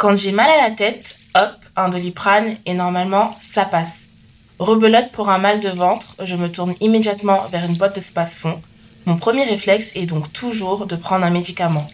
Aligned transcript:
Quand 0.00 0.16
j'ai 0.16 0.32
mal 0.32 0.48
à 0.48 0.66
la 0.66 0.74
tête, 0.74 1.14
hop, 1.34 1.50
un 1.76 1.90
doliprane 1.90 2.56
et 2.64 2.72
normalement 2.72 3.36
ça 3.42 3.66
passe. 3.66 4.08
Rebelote 4.58 5.12
pour 5.12 5.28
un 5.28 5.36
mal 5.36 5.60
de 5.60 5.68
ventre, 5.68 6.16
je 6.24 6.36
me 6.36 6.50
tourne 6.50 6.74
immédiatement 6.80 7.46
vers 7.48 7.66
une 7.66 7.76
boîte 7.76 7.96
de 7.96 8.00
space-fond. 8.00 8.62
Mon 9.04 9.16
premier 9.16 9.44
réflexe 9.44 9.94
est 9.96 10.06
donc 10.06 10.32
toujours 10.32 10.86
de 10.86 10.96
prendre 10.96 11.26
un 11.26 11.30
médicament. 11.30 11.86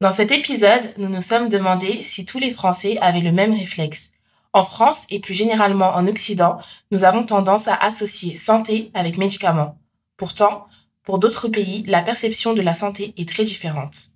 Dans 0.00 0.10
cet 0.10 0.30
épisode, 0.30 0.94
nous 0.96 1.10
nous 1.10 1.20
sommes 1.20 1.50
demandé 1.50 2.02
si 2.02 2.24
tous 2.24 2.38
les 2.38 2.50
Français 2.50 2.96
avaient 3.02 3.20
le 3.20 3.30
même 3.30 3.52
réflexe. 3.52 4.12
En 4.54 4.64
France 4.64 5.06
et 5.10 5.20
plus 5.20 5.34
généralement 5.34 5.94
en 5.94 6.06
Occident, 6.06 6.56
nous 6.92 7.04
avons 7.04 7.24
tendance 7.24 7.68
à 7.68 7.74
associer 7.74 8.36
santé 8.36 8.90
avec 8.94 9.18
médicaments. 9.18 9.76
Pourtant, 10.16 10.64
pour 11.04 11.18
d'autres 11.18 11.48
pays, 11.48 11.84
la 11.86 12.00
perception 12.00 12.54
de 12.54 12.62
la 12.62 12.72
santé 12.72 13.12
est 13.18 13.28
très 13.28 13.44
différente. 13.44 14.11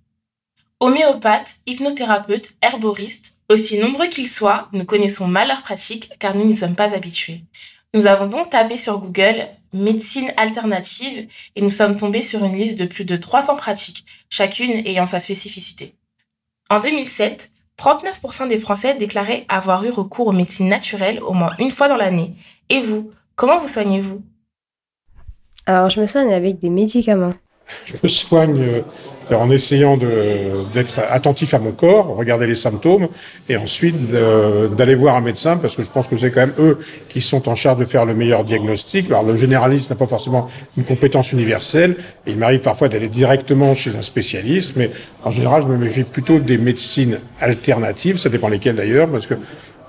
Homéopathes, 0.79 1.57
hypnothérapeutes, 1.65 2.55
herboristes, 2.61 3.37
aussi 3.49 3.79
nombreux 3.79 4.07
qu'ils 4.07 4.27
soient, 4.27 4.69
nous 4.73 4.85
connaissons 4.85 5.27
mal 5.27 5.47
leurs 5.47 5.63
pratiques 5.63 6.11
car 6.19 6.35
nous 6.35 6.45
n'y 6.45 6.53
sommes 6.53 6.75
pas 6.75 6.93
habitués. 6.93 7.43
Nous 7.95 8.05
avons 8.05 8.27
donc 8.27 8.51
tapé 8.51 8.77
sur 8.77 8.99
Google 8.99 9.47
médecine 9.73 10.31
alternative 10.37 11.27
et 11.55 11.61
nous 11.61 11.71
sommes 11.71 11.97
tombés 11.97 12.21
sur 12.21 12.43
une 12.43 12.55
liste 12.55 12.77
de 12.77 12.85
plus 12.85 13.05
de 13.05 13.15
300 13.15 13.55
pratiques, 13.55 14.05
chacune 14.29 14.85
ayant 14.85 15.07
sa 15.07 15.19
spécificité. 15.19 15.95
En 16.69 16.79
2007, 16.79 17.51
39% 17.79 18.47
des 18.47 18.57
Français 18.59 18.95
déclaraient 18.95 19.45
avoir 19.49 19.83
eu 19.83 19.89
recours 19.89 20.27
aux 20.27 20.31
médecines 20.31 20.69
naturelles 20.69 21.21
au 21.23 21.33
moins 21.33 21.55
une 21.59 21.71
fois 21.71 21.87
dans 21.87 21.97
l'année. 21.97 22.33
Et 22.69 22.81
vous, 22.81 23.11
comment 23.35 23.57
vous 23.57 23.67
soignez-vous? 23.67 24.21
Alors, 25.65 25.89
je 25.89 25.99
me 25.99 26.07
soigne 26.07 26.33
avec 26.33 26.59
des 26.59 26.69
médicaments. 26.69 27.33
Je 27.85 27.93
me 28.01 28.07
soigne 28.07 28.61
euh, 28.61 28.81
en 29.35 29.49
essayant 29.49 29.97
d'être 29.97 30.99
attentif 31.09 31.53
à 31.53 31.59
mon 31.59 31.71
corps, 31.71 32.15
regarder 32.15 32.47
les 32.47 32.55
symptômes, 32.55 33.09
et 33.49 33.57
ensuite 33.57 33.95
d'aller 34.09 34.95
voir 34.95 35.15
un 35.15 35.21
médecin, 35.21 35.57
parce 35.57 35.75
que 35.75 35.83
je 35.83 35.89
pense 35.89 36.07
que 36.07 36.15
c'est 36.15 36.31
quand 36.31 36.41
même 36.41 36.53
eux 36.59 36.79
qui 37.09 37.19
sont 37.19 37.49
en 37.49 37.55
charge 37.55 37.79
de 37.79 37.85
faire 37.85 38.05
le 38.05 38.13
meilleur 38.13 38.45
diagnostic. 38.45 39.07
Alors 39.07 39.23
le 39.23 39.35
généraliste 39.35 39.89
n'a 39.89 39.97
pas 39.97 40.07
forcément 40.07 40.49
une 40.77 40.85
compétence 40.85 41.33
universelle, 41.33 41.97
il 42.25 42.37
m'arrive 42.37 42.61
parfois 42.61 42.87
d'aller 42.87 43.09
directement 43.09 43.75
chez 43.75 43.95
un 43.97 44.01
spécialiste, 44.01 44.77
mais 44.77 44.91
en 45.25 45.31
général 45.31 45.63
je 45.63 45.67
me 45.67 45.77
méfie 45.77 46.03
plutôt 46.03 46.39
des 46.39 46.57
médecines 46.57 47.19
alternatives, 47.41 48.17
ça 48.17 48.29
dépend 48.29 48.47
lesquelles 48.47 48.77
d'ailleurs, 48.77 49.09
parce 49.09 49.27
que 49.27 49.35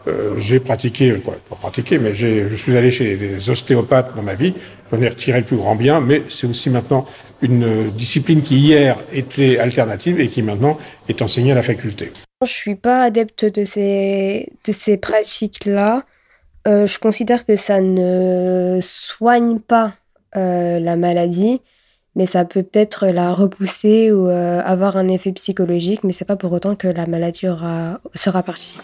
euh, 0.08 0.38
j'ai 0.38 0.60
pratiqué, 0.60 1.14
quoi, 1.24 1.36
pas 1.48 1.56
pratiqué, 1.56 1.98
mais 1.98 2.14
je 2.14 2.54
suis 2.54 2.76
allé 2.76 2.90
chez 2.90 3.16
des 3.16 3.50
ostéopathes 3.50 4.14
dans 4.16 4.22
ma 4.22 4.34
vie. 4.34 4.54
J'en 4.90 5.00
ai 5.00 5.08
retiré 5.08 5.40
le 5.40 5.44
plus 5.44 5.56
grand 5.56 5.76
bien, 5.76 6.00
mais 6.00 6.22
c'est 6.28 6.46
aussi 6.46 6.70
maintenant 6.70 7.06
une 7.42 7.90
discipline 7.90 8.42
qui 8.42 8.56
hier 8.56 8.98
était 9.12 9.58
alternative 9.58 10.18
et 10.20 10.28
qui 10.28 10.42
maintenant 10.42 10.78
est 11.08 11.20
enseignée 11.22 11.52
à 11.52 11.54
la 11.54 11.62
faculté. 11.62 12.12
Je 12.44 12.50
suis 12.50 12.74
pas 12.74 13.02
adepte 13.02 13.44
de 13.44 13.64
ces, 13.64 14.48
de 14.64 14.72
ces 14.72 14.96
pratiques-là. 14.96 16.04
Euh, 16.66 16.86
je 16.86 16.98
considère 16.98 17.44
que 17.44 17.56
ça 17.56 17.80
ne 17.80 18.78
soigne 18.80 19.58
pas 19.58 19.94
euh, 20.36 20.78
la 20.80 20.96
maladie, 20.96 21.60
mais 22.16 22.26
ça 22.26 22.44
peut 22.44 22.62
peut-être 22.62 23.06
la 23.06 23.32
repousser 23.32 24.10
ou 24.10 24.28
avoir 24.28 24.96
un 24.96 25.08
effet 25.08 25.32
psychologique, 25.32 26.02
mais 26.02 26.12
c'est 26.12 26.24
pas 26.24 26.36
pour 26.36 26.52
autant 26.52 26.74
que 26.74 26.88
la 26.88 27.06
maladie 27.06 27.48
aura, 27.48 28.00
sera 28.14 28.42
partie. 28.42 28.78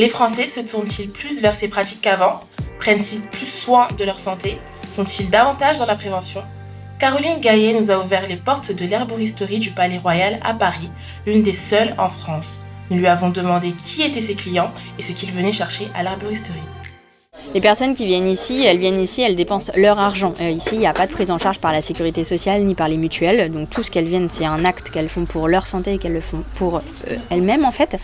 Les 0.00 0.08
Français 0.08 0.46
se 0.46 0.60
tournent-ils 0.60 1.10
plus 1.10 1.42
vers 1.42 1.54
ces 1.54 1.68
pratiques 1.68 2.00
qu'avant? 2.00 2.40
Prennent-ils 2.78 3.20
plus 3.20 3.44
soin 3.44 3.86
de 3.98 4.04
leur 4.04 4.18
santé? 4.18 4.56
Sont-ils 4.88 5.28
davantage 5.28 5.76
dans 5.76 5.84
la 5.84 5.94
prévention? 5.94 6.42
Caroline 6.98 7.38
Gaillet 7.38 7.74
nous 7.74 7.90
a 7.90 7.98
ouvert 7.98 8.26
les 8.26 8.38
portes 8.38 8.72
de 8.72 8.86
l'herboristerie 8.86 9.58
du 9.58 9.72
Palais 9.72 9.98
Royal 9.98 10.40
à 10.42 10.54
Paris, 10.54 10.90
l'une 11.26 11.42
des 11.42 11.52
seules 11.52 11.94
en 11.98 12.08
France. 12.08 12.60
Nous 12.88 12.96
lui 12.96 13.08
avons 13.08 13.28
demandé 13.28 13.72
qui 13.72 14.02
étaient 14.02 14.22
ses 14.22 14.36
clients 14.36 14.72
et 14.98 15.02
ce 15.02 15.12
qu'ils 15.12 15.32
venaient 15.32 15.52
chercher 15.52 15.90
à 15.94 16.02
l'herboristerie. 16.02 16.62
Les 17.52 17.60
personnes 17.60 17.94
qui 17.94 18.06
viennent 18.06 18.28
ici, 18.28 18.62
elles 18.62 18.78
viennent 18.78 19.00
ici, 19.00 19.22
elles 19.22 19.34
dépensent 19.34 19.72
leur 19.74 19.98
argent. 19.98 20.34
Euh, 20.40 20.50
ici, 20.50 20.70
il 20.74 20.78
n'y 20.78 20.86
a 20.86 20.92
pas 20.92 21.08
de 21.08 21.12
prise 21.12 21.32
en 21.32 21.38
charge 21.38 21.58
par 21.58 21.72
la 21.72 21.82
sécurité 21.82 22.22
sociale 22.22 22.62
ni 22.62 22.76
par 22.76 22.86
les 22.86 22.96
mutuelles. 22.96 23.50
Donc 23.50 23.70
tout 23.70 23.82
ce 23.82 23.90
qu'elles 23.90 24.06
viennent, 24.06 24.28
c'est 24.30 24.44
un 24.44 24.64
acte 24.64 24.90
qu'elles 24.90 25.08
font 25.08 25.24
pour 25.24 25.48
leur 25.48 25.66
santé 25.66 25.94
et 25.94 25.98
qu'elles 25.98 26.12
le 26.12 26.20
font 26.20 26.44
pour 26.54 26.76
euh, 26.76 27.16
elles-mêmes 27.28 27.64
en 27.64 27.72
fait. 27.72 27.96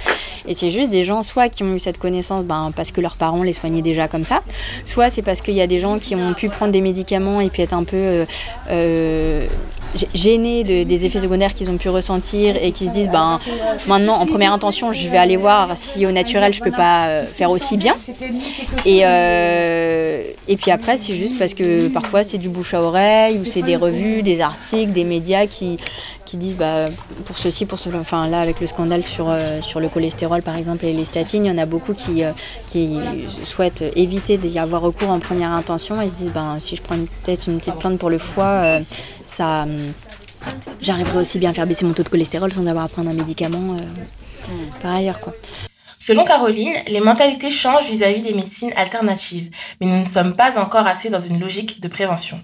Et 0.48 0.54
c'est 0.54 0.70
juste 0.70 0.90
des 0.90 1.04
gens 1.04 1.22
soit 1.22 1.48
qui 1.48 1.62
ont 1.62 1.74
eu 1.74 1.78
cette 1.78 1.98
connaissance 1.98 2.44
ben, 2.44 2.72
parce 2.74 2.90
que 2.90 3.00
leurs 3.00 3.14
parents 3.14 3.44
les 3.44 3.52
soignaient 3.52 3.82
déjà 3.82 4.08
comme 4.08 4.24
ça, 4.24 4.40
soit 4.84 5.10
c'est 5.10 5.22
parce 5.22 5.40
qu'il 5.40 5.54
y 5.54 5.60
a 5.60 5.68
des 5.68 5.78
gens 5.78 6.00
qui 6.00 6.16
ont 6.16 6.34
pu 6.34 6.48
prendre 6.48 6.72
des 6.72 6.80
médicaments 6.80 7.40
et 7.40 7.48
puis 7.48 7.62
être 7.62 7.74
un 7.74 7.84
peu 7.84 8.26
euh, 8.70 9.46
gênés 10.14 10.64
de, 10.64 10.82
des 10.82 11.06
effets 11.06 11.20
secondaires 11.20 11.54
qu'ils 11.54 11.70
ont 11.70 11.76
pu 11.76 11.88
ressentir 11.88 12.56
et 12.56 12.72
qui 12.72 12.86
se 12.86 12.92
disent 12.92 13.10
ben 13.10 13.40
maintenant 13.86 14.16
en 14.16 14.26
première 14.26 14.52
intention 14.52 14.92
je 14.92 15.08
vais 15.08 15.18
aller 15.18 15.36
voir 15.36 15.76
si 15.76 16.06
au 16.06 16.12
naturel 16.12 16.52
je 16.52 16.60
peux 16.60 16.70
pas 16.70 17.22
faire 17.22 17.50
aussi 17.50 17.76
bien. 17.76 17.96
Et 18.84 19.00
euh, 19.04 20.22
et 20.48 20.56
puis 20.56 20.70
après, 20.70 20.96
c'est 20.96 21.14
juste 21.14 21.38
parce 21.38 21.54
que 21.54 21.88
parfois 21.88 22.22
c'est 22.22 22.38
du 22.38 22.48
bouche 22.48 22.74
à 22.74 22.80
oreille 22.80 23.38
ou 23.38 23.44
c'est 23.44 23.62
des 23.62 23.76
revues, 23.76 24.22
des 24.22 24.40
articles, 24.40 24.92
des 24.92 25.04
médias 25.04 25.46
qui, 25.46 25.76
qui 26.24 26.36
disent 26.36 26.56
bah, 26.56 26.86
pour 27.24 27.36
ceci, 27.38 27.66
pour 27.66 27.78
cela. 27.78 27.98
Enfin 27.98 28.28
là, 28.28 28.40
avec 28.40 28.60
le 28.60 28.66
scandale 28.66 29.02
sur, 29.02 29.28
euh, 29.28 29.60
sur 29.60 29.80
le 29.80 29.88
cholestérol 29.88 30.42
par 30.42 30.56
exemple 30.56 30.84
et 30.84 30.92
les 30.92 31.04
statines, 31.04 31.44
il 31.44 31.48
y 31.48 31.50
en 31.50 31.58
a 31.58 31.66
beaucoup 31.66 31.94
qui, 31.94 32.22
euh, 32.22 32.30
qui 32.70 32.96
souhaitent 33.44 33.84
éviter 33.96 34.36
d'y 34.36 34.58
avoir 34.58 34.82
recours 34.82 35.10
en 35.10 35.18
première 35.18 35.50
intention 35.50 36.00
et 36.00 36.08
se 36.08 36.14
disent 36.14 36.32
bah, 36.32 36.56
si 36.60 36.76
je 36.76 36.82
prends 36.82 36.96
peut-être 37.24 37.48
une 37.48 37.58
petite 37.58 37.76
plante 37.76 37.98
pour 37.98 38.10
le 38.10 38.18
foie, 38.18 38.80
ça. 39.26 39.66
J'arriverai 40.80 41.18
aussi 41.18 41.38
bien 41.38 41.50
à 41.50 41.54
faire 41.54 41.66
baisser 41.66 41.84
mon 41.84 41.92
taux 41.92 42.02
de 42.02 42.08
cholestérol 42.08 42.52
sans 42.52 42.66
avoir 42.66 42.84
à 42.84 42.88
prendre 42.88 43.10
un 43.10 43.14
médicament 43.14 43.76
par 44.82 44.94
ailleurs. 44.94 45.20
Quoi. 45.20 45.34
Selon 45.98 46.24
Caroline, 46.24 46.74
les 46.86 47.00
mentalités 47.00 47.50
changent 47.50 47.88
vis-à-vis 47.88 48.22
des 48.22 48.34
médecines 48.34 48.72
alternatives, 48.76 49.50
mais 49.80 49.86
nous 49.86 49.98
ne 49.98 50.04
sommes 50.04 50.36
pas 50.36 50.58
encore 50.58 50.86
assez 50.86 51.08
dans 51.08 51.20
une 51.20 51.40
logique 51.40 51.80
de 51.80 51.88
prévention. 51.88 52.40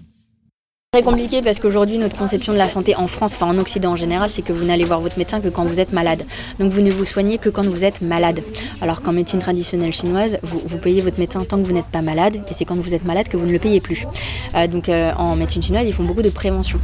Très 0.94 1.02
compliqué 1.02 1.40
parce 1.40 1.58
qu'aujourd'hui 1.58 1.96
notre 1.96 2.18
conception 2.18 2.52
de 2.52 2.58
la 2.58 2.68
santé 2.68 2.94
en 2.94 3.06
France, 3.06 3.32
enfin 3.34 3.46
en 3.46 3.56
Occident 3.56 3.92
en 3.92 3.96
général, 3.96 4.28
c'est 4.28 4.42
que 4.42 4.52
vous 4.52 4.66
n'allez 4.66 4.84
voir 4.84 5.00
votre 5.00 5.16
médecin 5.16 5.40
que 5.40 5.48
quand 5.48 5.64
vous 5.64 5.80
êtes 5.80 5.94
malade. 5.94 6.22
Donc 6.58 6.70
vous 6.70 6.82
ne 6.82 6.90
vous 6.90 7.06
soignez 7.06 7.38
que 7.38 7.48
quand 7.48 7.64
vous 7.64 7.82
êtes 7.82 8.02
malade. 8.02 8.42
Alors 8.82 9.00
qu'en 9.00 9.14
médecine 9.14 9.40
traditionnelle 9.40 9.94
chinoise, 9.94 10.36
vous, 10.42 10.60
vous, 10.62 10.76
payez 10.76 11.00
votre 11.00 11.18
médecin 11.18 11.46
tant 11.46 11.56
que 11.56 11.62
vous 11.62 11.72
n'êtes 11.72 11.86
pas 11.86 12.02
malade, 12.02 12.42
et 12.50 12.52
c'est 12.52 12.66
quand 12.66 12.74
vous 12.74 12.94
êtes 12.94 13.06
malade 13.06 13.26
que 13.28 13.38
vous 13.38 13.46
ne 13.46 13.52
le 13.52 13.58
payez 13.58 13.80
plus. 13.80 14.06
Euh, 14.54 14.66
donc 14.66 14.90
euh, 14.90 15.14
en 15.14 15.34
médecine 15.34 15.62
chinoise, 15.62 15.86
ils 15.86 15.94
font 15.94 16.04
beaucoup 16.04 16.20
de 16.20 16.28
prévention 16.28 16.78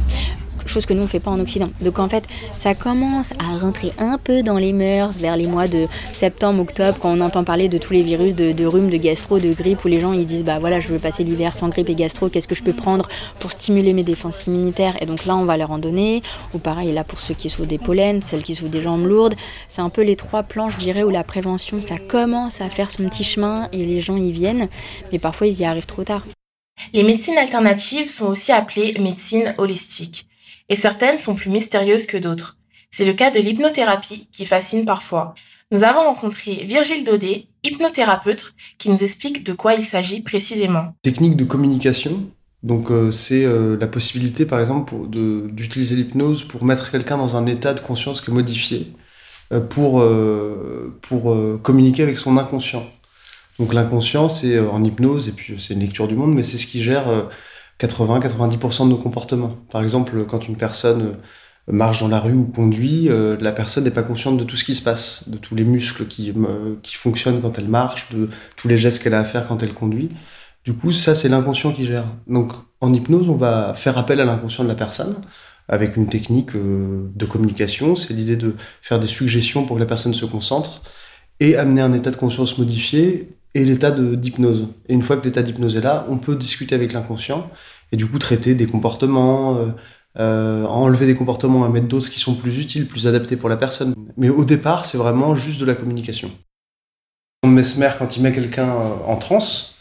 chose 0.69 0.85
que 0.85 0.93
nous 0.93 1.03
on 1.03 1.07
fait 1.07 1.19
pas 1.19 1.31
en 1.31 1.39
Occident. 1.39 1.69
Donc 1.81 1.99
en 1.99 2.09
fait, 2.09 2.27
ça 2.55 2.75
commence 2.75 3.33
à 3.39 3.57
rentrer 3.57 3.91
un 3.97 4.17
peu 4.17 4.43
dans 4.43 4.57
les 4.57 4.73
mœurs 4.73 5.17
vers 5.17 5.37
les 5.37 5.47
mois 5.47 5.67
de 5.67 5.87
septembre, 6.13 6.61
octobre, 6.61 6.97
quand 6.99 7.11
on 7.11 7.21
entend 7.21 7.43
parler 7.43 7.69
de 7.69 7.77
tous 7.77 7.93
les 7.93 8.03
virus 8.03 8.35
de, 8.35 8.65
rhume, 8.65 8.89
de 8.89 8.97
gastro, 8.97 9.39
de 9.39 9.53
grippe, 9.53 9.83
où 9.85 9.87
les 9.87 9.99
gens 9.99 10.13
ils 10.13 10.25
disent 10.25 10.43
bah 10.43 10.59
voilà, 10.59 10.79
je 10.79 10.87
veux 10.87 10.99
passer 10.99 11.23
l'hiver 11.23 11.53
sans 11.53 11.69
grippe 11.69 11.89
et 11.89 11.95
gastro, 11.95 12.29
qu'est-ce 12.29 12.47
que 12.47 12.55
je 12.55 12.63
peux 12.63 12.73
prendre 12.73 13.07
pour 13.39 13.51
stimuler 13.51 13.93
mes 13.93 14.03
défenses 14.03 14.47
immunitaires? 14.47 15.01
Et 15.01 15.05
donc 15.05 15.25
là, 15.25 15.35
on 15.35 15.45
va 15.45 15.57
leur 15.57 15.71
en 15.71 15.79
donner. 15.79 16.21
Ou 16.53 16.59
pareil, 16.59 16.91
là 16.93 17.03
pour 17.03 17.19
ceux 17.19 17.33
qui 17.33 17.49
souffrent 17.49 17.67
des 17.67 17.77
pollens, 17.77 18.21
celles 18.21 18.43
qui 18.43 18.55
souffrent 18.55 18.71
des 18.71 18.81
jambes 18.81 19.05
lourdes, 19.05 19.35
c'est 19.67 19.81
un 19.81 19.89
peu 19.89 20.01
les 20.01 20.15
trois 20.15 20.43
plans, 20.43 20.69
je 20.69 20.77
dirais, 20.77 21.03
où 21.03 21.09
la 21.09 21.23
prévention, 21.23 21.81
ça 21.81 21.97
commence 21.97 22.61
à 22.61 22.69
faire 22.69 22.91
son 22.91 23.03
petit 23.03 23.23
chemin 23.23 23.67
et 23.71 23.85
les 23.85 24.01
gens 24.01 24.17
y 24.17 24.31
viennent, 24.31 24.67
mais 25.11 25.19
parfois 25.19 25.47
ils 25.47 25.59
y 25.59 25.65
arrivent 25.65 25.85
trop 25.85 26.03
tard. 26.03 26.23
Les 26.93 27.03
médecines 27.03 27.37
alternatives 27.37 28.09
sont 28.09 28.27
aussi 28.27 28.51
appelées 28.51 28.95
médecines 28.99 29.53
holistiques, 29.57 30.27
et 30.69 30.75
certaines 30.75 31.17
sont 31.17 31.35
plus 31.35 31.49
mystérieuses 31.49 32.05
que 32.05 32.17
d'autres. 32.17 32.57
C'est 32.91 33.05
le 33.05 33.13
cas 33.13 33.29
de 33.29 33.39
l'hypnothérapie 33.39 34.27
qui 34.31 34.45
fascine 34.45 34.85
parfois. 34.85 35.33
Nous 35.71 35.83
avons 35.83 36.01
rencontré 36.01 36.63
Virgile 36.65 37.05
Daudet, 37.05 37.45
hypnothérapeute, 37.63 38.55
qui 38.79 38.89
nous 38.89 39.03
explique 39.03 39.45
de 39.45 39.53
quoi 39.53 39.75
il 39.75 39.83
s'agit 39.83 40.21
précisément. 40.21 40.95
Technique 41.03 41.35
de 41.35 41.43
communication. 41.43 42.23
Donc 42.63 42.91
euh, 42.91 43.11
c'est 43.11 43.45
euh, 43.45 43.77
la 43.79 43.87
possibilité 43.87 44.45
par 44.45 44.59
exemple 44.59 44.93
d'utiliser 45.07 45.95
l'hypnose 45.95 46.43
pour 46.43 46.65
mettre 46.65 46.91
quelqu'un 46.91 47.17
dans 47.17 47.37
un 47.37 47.45
état 47.45 47.73
de 47.73 47.79
conscience 47.79 48.21
qui 48.21 48.31
est 48.31 48.33
modifié 48.33 48.91
euh, 49.53 49.61
pour, 49.61 50.03
pour 51.01 51.61
communiquer 51.61 52.03
avec 52.03 52.17
son 52.17 52.37
inconscient. 52.37 52.85
Donc 53.59 53.73
l'inconscient 53.73 54.27
c'est 54.27 54.59
en 54.59 54.83
hypnose 54.83 55.29
et 55.29 55.31
puis 55.31 55.55
c'est 55.59 55.73
une 55.73 55.81
lecture 55.81 56.07
du 56.07 56.15
monde 56.15 56.33
mais 56.33 56.43
c'est 56.43 56.57
ce 56.57 56.65
qui 56.65 56.81
gère 56.83 57.29
80-90% 57.79 58.85
de 58.85 58.89
nos 58.89 58.97
comportements. 58.97 59.55
Par 59.71 59.81
exemple 59.81 60.25
quand 60.25 60.47
une 60.47 60.57
personne 60.57 61.01
euh, 61.01 61.13
marche 61.67 62.01
dans 62.01 62.07
la 62.07 62.19
rue 62.19 62.33
ou 62.33 62.45
conduit, 62.45 63.09
euh, 63.09 63.37
la 63.39 63.51
personne 63.51 63.85
n'est 63.85 63.91
pas 63.91 64.03
consciente 64.03 64.37
de 64.37 64.43
tout 64.43 64.55
ce 64.55 64.63
qui 64.63 64.75
se 64.75 64.81
passe, 64.81 65.29
de 65.29 65.37
tous 65.37 65.55
les 65.55 65.63
muscles 65.63 66.05
qui, 66.05 66.31
euh, 66.35 66.75
qui 66.83 66.95
fonctionnent 66.95 67.41
quand 67.41 67.57
elle 67.57 67.67
marche, 67.67 68.09
de 68.11 68.29
tous 68.55 68.67
les 68.67 68.77
gestes 68.77 69.01
qu'elle 69.01 69.13
a 69.13 69.19
à 69.19 69.25
faire 69.25 69.47
quand 69.47 69.63
elle 69.63 69.73
conduit. 69.73 70.09
Du 70.65 70.73
coup, 70.73 70.91
ça, 70.91 71.15
c'est 71.15 71.29
l'inconscient 71.29 71.71
qui 71.71 71.85
gère. 71.85 72.05
Donc, 72.27 72.51
en 72.81 72.93
hypnose, 72.93 73.29
on 73.29 73.35
va 73.35 73.73
faire 73.73 73.97
appel 73.97 74.19
à 74.19 74.25
l'inconscient 74.25 74.63
de 74.63 74.69
la 74.69 74.75
personne 74.75 75.15
avec 75.69 75.95
une 75.95 76.07
technique 76.07 76.51
de 76.55 77.25
communication. 77.25 77.95
C'est 77.95 78.13
l'idée 78.13 78.35
de 78.35 78.55
faire 78.81 78.99
des 78.99 79.07
suggestions 79.07 79.65
pour 79.65 79.77
que 79.77 79.79
la 79.79 79.85
personne 79.85 80.13
se 80.13 80.25
concentre 80.25 80.81
et 81.39 81.55
amener 81.55 81.81
un 81.81 81.93
état 81.93 82.11
de 82.11 82.17
conscience 82.17 82.57
modifié 82.57 83.38
et 83.55 83.65
l'état 83.65 83.91
d'hypnose. 83.91 84.67
Et 84.87 84.93
une 84.93 85.01
fois 85.01 85.17
que 85.17 85.25
l'état 85.25 85.41
d'hypnose 85.41 85.75
est 85.77 85.81
là, 85.81 86.05
on 86.09 86.17
peut 86.17 86.35
discuter 86.35 86.75
avec 86.75 86.93
l'inconscient 86.93 87.49
et 87.91 87.97
du 87.97 88.05
coup 88.05 88.19
traiter 88.19 88.55
des 88.55 88.67
comportements, 88.67 89.57
euh, 89.57 89.67
euh, 90.19 90.65
enlever 90.65 91.07
des 91.07 91.15
comportements 91.15 91.65
et 91.65 91.69
mettre 91.69 91.87
d'autres 91.87 92.09
qui 92.09 92.19
sont 92.19 92.35
plus 92.35 92.59
utiles, 92.59 92.87
plus 92.87 93.07
adaptés 93.07 93.35
pour 93.35 93.49
la 93.49 93.57
personne. 93.57 93.95
Mais 94.17 94.29
au 94.29 94.45
départ, 94.45 94.85
c'est 94.85 94.97
vraiment 94.97 95.35
juste 95.35 95.59
de 95.59 95.65
la 95.65 95.75
communication. 95.75 96.31
Mesmer, 97.45 97.89
quand 97.97 98.17
il 98.17 98.23
met 98.23 98.31
quelqu'un 98.31 98.69
euh, 98.69 98.95
en 99.07 99.15
transe, 99.15 99.75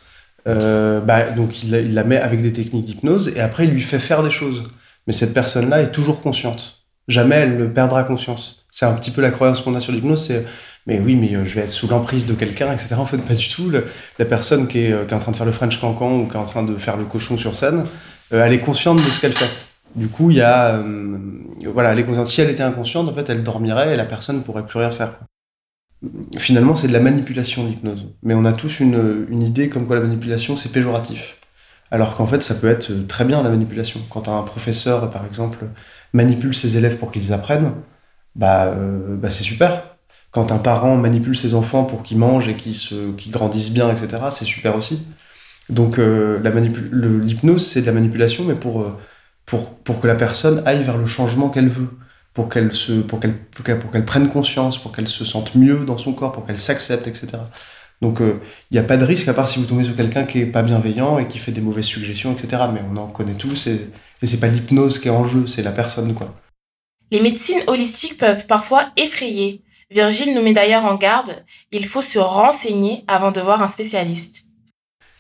bah, 0.47 1.31
donc 1.33 1.63
il 1.63 1.93
la, 1.93 2.05
met 2.05 2.17
avec 2.17 2.41
des 2.41 2.53
techniques 2.53 2.87
d'hypnose 2.87 3.29
et 3.37 3.41
après 3.41 3.65
il 3.65 3.71
lui 3.71 3.83
fait 3.83 3.99
faire 3.99 4.23
des 4.23 4.31
choses. 4.31 4.63
Mais 5.07 5.13
cette 5.13 5.35
personne-là 5.35 5.83
est 5.83 5.93
toujours 5.93 6.23
consciente. 6.23 6.87
Jamais 7.07 7.35
elle 7.35 7.59
ne 7.59 7.67
perdra 7.67 8.03
conscience. 8.03 8.67
C'est 8.71 8.87
un 8.87 8.95
petit 8.95 9.11
peu 9.11 9.21
la 9.21 9.31
croyance 9.31 9.61
qu'on 9.61 9.75
a 9.75 9.81
sur 9.81 9.93
l'hypnose, 9.93 10.33
mais 10.89 10.99
oui, 11.01 11.17
mais 11.17 11.37
euh, 11.37 11.45
je 11.45 11.55
vais 11.55 11.61
être 11.61 11.71
sous 11.71 11.87
l'emprise 11.87 12.27
de 12.27 12.33
quelqu'un, 12.33 12.73
etc. 12.73 12.95
En 12.95 13.05
fait, 13.05 13.19
pas 13.19 13.35
du 13.35 13.47
tout. 13.49 13.71
La 13.71 14.25
personne 14.25 14.67
qui 14.67 14.79
est, 14.81 14.93
euh, 14.93 15.05
qui 15.05 15.13
est 15.13 15.17
en 15.17 15.19
train 15.19 15.33
de 15.33 15.37
faire 15.37 15.47
le 15.47 15.53
French 15.53 15.79
cancan 15.79 16.21
ou 16.21 16.27
qui 16.27 16.35
est 16.35 16.41
en 16.41 16.47
train 16.47 16.63
de 16.63 16.77
faire 16.77 16.97
le 16.97 17.05
cochon 17.05 17.37
sur 17.37 17.57
scène, 17.57 17.85
euh, 18.33 18.43
elle 18.43 18.55
est 18.55 18.61
consciente 18.61 18.97
de 18.97 19.03
ce 19.03 19.21
qu'elle 19.21 19.35
fait. 19.35 19.51
Du 19.95 20.09
coup, 20.09 20.31
il 20.31 20.39
y 20.39 20.43
a, 20.43 20.83
voilà, 21.73 21.93
elle 21.93 21.99
est 21.99 22.05
consciente. 22.05 22.27
Si 22.27 22.41
elle 22.41 22.51
était 22.51 22.63
inconsciente, 22.63 23.09
en 23.09 23.13
fait, 23.13 23.29
elle 23.29 23.43
dormirait 23.43 23.95
et 23.95 23.97
la 23.97 24.05
personne 24.07 24.37
ne 24.37 24.43
pourrait 24.43 24.65
plus 24.67 24.79
rien 24.79 24.91
faire. 24.91 25.19
Finalement, 26.39 26.77
c'est 26.77 26.89
de 26.89 26.93
la 26.93 27.01
manipulation, 27.01 27.67
l'hypnose. 27.67 28.07
Mais 28.23 28.35
on 28.35 28.45
a 28.45 28.53
tous 28.53 28.81
une, 28.81 29.27
une 29.31 29.43
idée 29.43 29.69
comme 29.69 29.87
quoi 29.87 29.97
la 29.97 30.03
manipulation, 30.03 30.57
c'est 30.57 30.71
péjoratif. 30.71 31.37
Alors 31.91 32.17
qu'en 32.17 32.27
fait, 32.27 32.43
ça 32.43 32.55
peut 32.55 32.69
être 32.69 32.93
très 33.09 33.25
bien 33.25 33.43
la 33.43 33.51
manipulation. 33.51 34.01
Quand 34.11 34.29
un 34.29 34.43
professeur, 34.43 35.11
par 35.11 35.27
exemple, 35.27 35.67
manipule 36.13 36.55
ses 36.55 36.77
élèves 36.77 36.99
pour 36.99 37.11
qu'ils 37.11 37.33
apprennent, 37.33 37.73
bah, 38.37 38.75
bah 38.75 39.31
c'est 39.31 39.43
super. 39.43 39.88
Quand 40.31 40.53
un 40.53 40.59
parent 40.59 40.97
manipule 40.97 41.37
ses 41.37 41.55
enfants 41.55 41.85
pour 41.85 42.03
qu'ils 42.03 42.19
mangent 42.19 42.49
et 42.49 42.55
qu'ils 42.57 42.75
se- 42.75 43.13
qu'ils 43.17 43.33
grandissent 43.33 43.71
bien, 43.73 43.91
etc., 43.91 44.25
c'est 44.31 44.45
super 44.45 44.77
aussi. 44.77 45.07
Donc 45.71 45.99
euh, 45.99 46.41
la 46.43 46.51
manipu- 46.51 46.89
le- 46.91 47.19
l'hypnose, 47.21 47.67
c'est 47.67 47.81
de 47.83 47.87
la 47.87 47.93
manipulation, 47.93 48.45
mais 48.45 48.55
pour, 48.55 48.83
euh, 48.83 48.99
pour, 49.47 49.71
pour 49.77 50.01
que 50.01 50.07
la 50.07 50.15
personne 50.15 50.63
aille 50.67 50.85
vers 50.85 50.97
le 50.99 51.07
changement 51.07 51.49
qu'elle 51.51 51.69
veut, 51.69 51.91
pour 52.35 52.49
qu'elle 52.49 52.73
se, 52.75 52.93
pour 52.93 53.21
qu'elle, 53.21 53.37
pour 53.39 53.65
qu'elle, 53.65 53.79
pour 53.79 53.91
qu'elle 53.91 54.05
prenne 54.05 54.29
conscience, 54.29 54.79
pour 54.81 54.93
qu'elle 54.93 55.09
se 55.09 55.25
sente 55.25 55.55
mieux 55.55 55.85
dans 55.85 55.99
son 55.99 56.13
corps, 56.13 56.33
pour 56.33 56.47
qu'elle 56.47 56.59
s'accepte, 56.59 57.07
etc. 57.07 57.27
Donc 58.01 58.21
euh, 58.21 58.41
il 58.71 58.75
n'y 58.75 58.79
a 58.79 58.85
pas 58.85 58.97
de 58.97 59.05
risque 59.05 59.29
à 59.29 59.35
part 59.35 59.49
si 59.49 59.59
vous 59.59 59.67
tombez 59.67 59.85
sur 59.85 59.97
quelqu'un 59.97 60.25
qui 60.25 60.41
est 60.41 60.47
pas 60.47 60.63
bienveillant 60.63 61.19
et 61.19 61.27
qui 61.29 61.39
fait 61.39 61.53
des 61.53 61.61
mauvaises 61.61 61.87
suggestions, 61.87 62.33
etc. 62.33 62.63
Mais 62.73 62.81
on 62.91 62.97
en 62.97 63.09
connaît 63.09 63.35
tous 63.35 63.67
et, 63.67 63.91
et 64.23 64.27
c'est 64.27 64.41
pas 64.41 64.47
l'hypnose 64.49 64.99
qui 64.99 65.09
est 65.09 65.11
en 65.11 65.25
jeu, 65.25 65.47
c'est 65.47 65.63
la 65.63 65.73
personne, 65.73 66.15
quoi. 66.15 66.35
Les 67.11 67.21
médecines 67.21 67.61
holistiques 67.67 68.19
peuvent 68.19 68.47
parfois 68.47 68.91
effrayer. 68.97 69.63
Virgile 69.91 70.35
nous 70.35 70.43
met 70.43 70.53
d'ailleurs 70.53 70.85
en 70.85 70.97
garde, 70.97 71.45
il 71.73 71.87
faut 71.87 72.03
se 72.03 72.19
renseigner 72.19 73.05
avant 73.09 73.31
de 73.31 73.41
voir 73.41 73.63
un 73.63 73.69
spécialiste. 73.69 74.45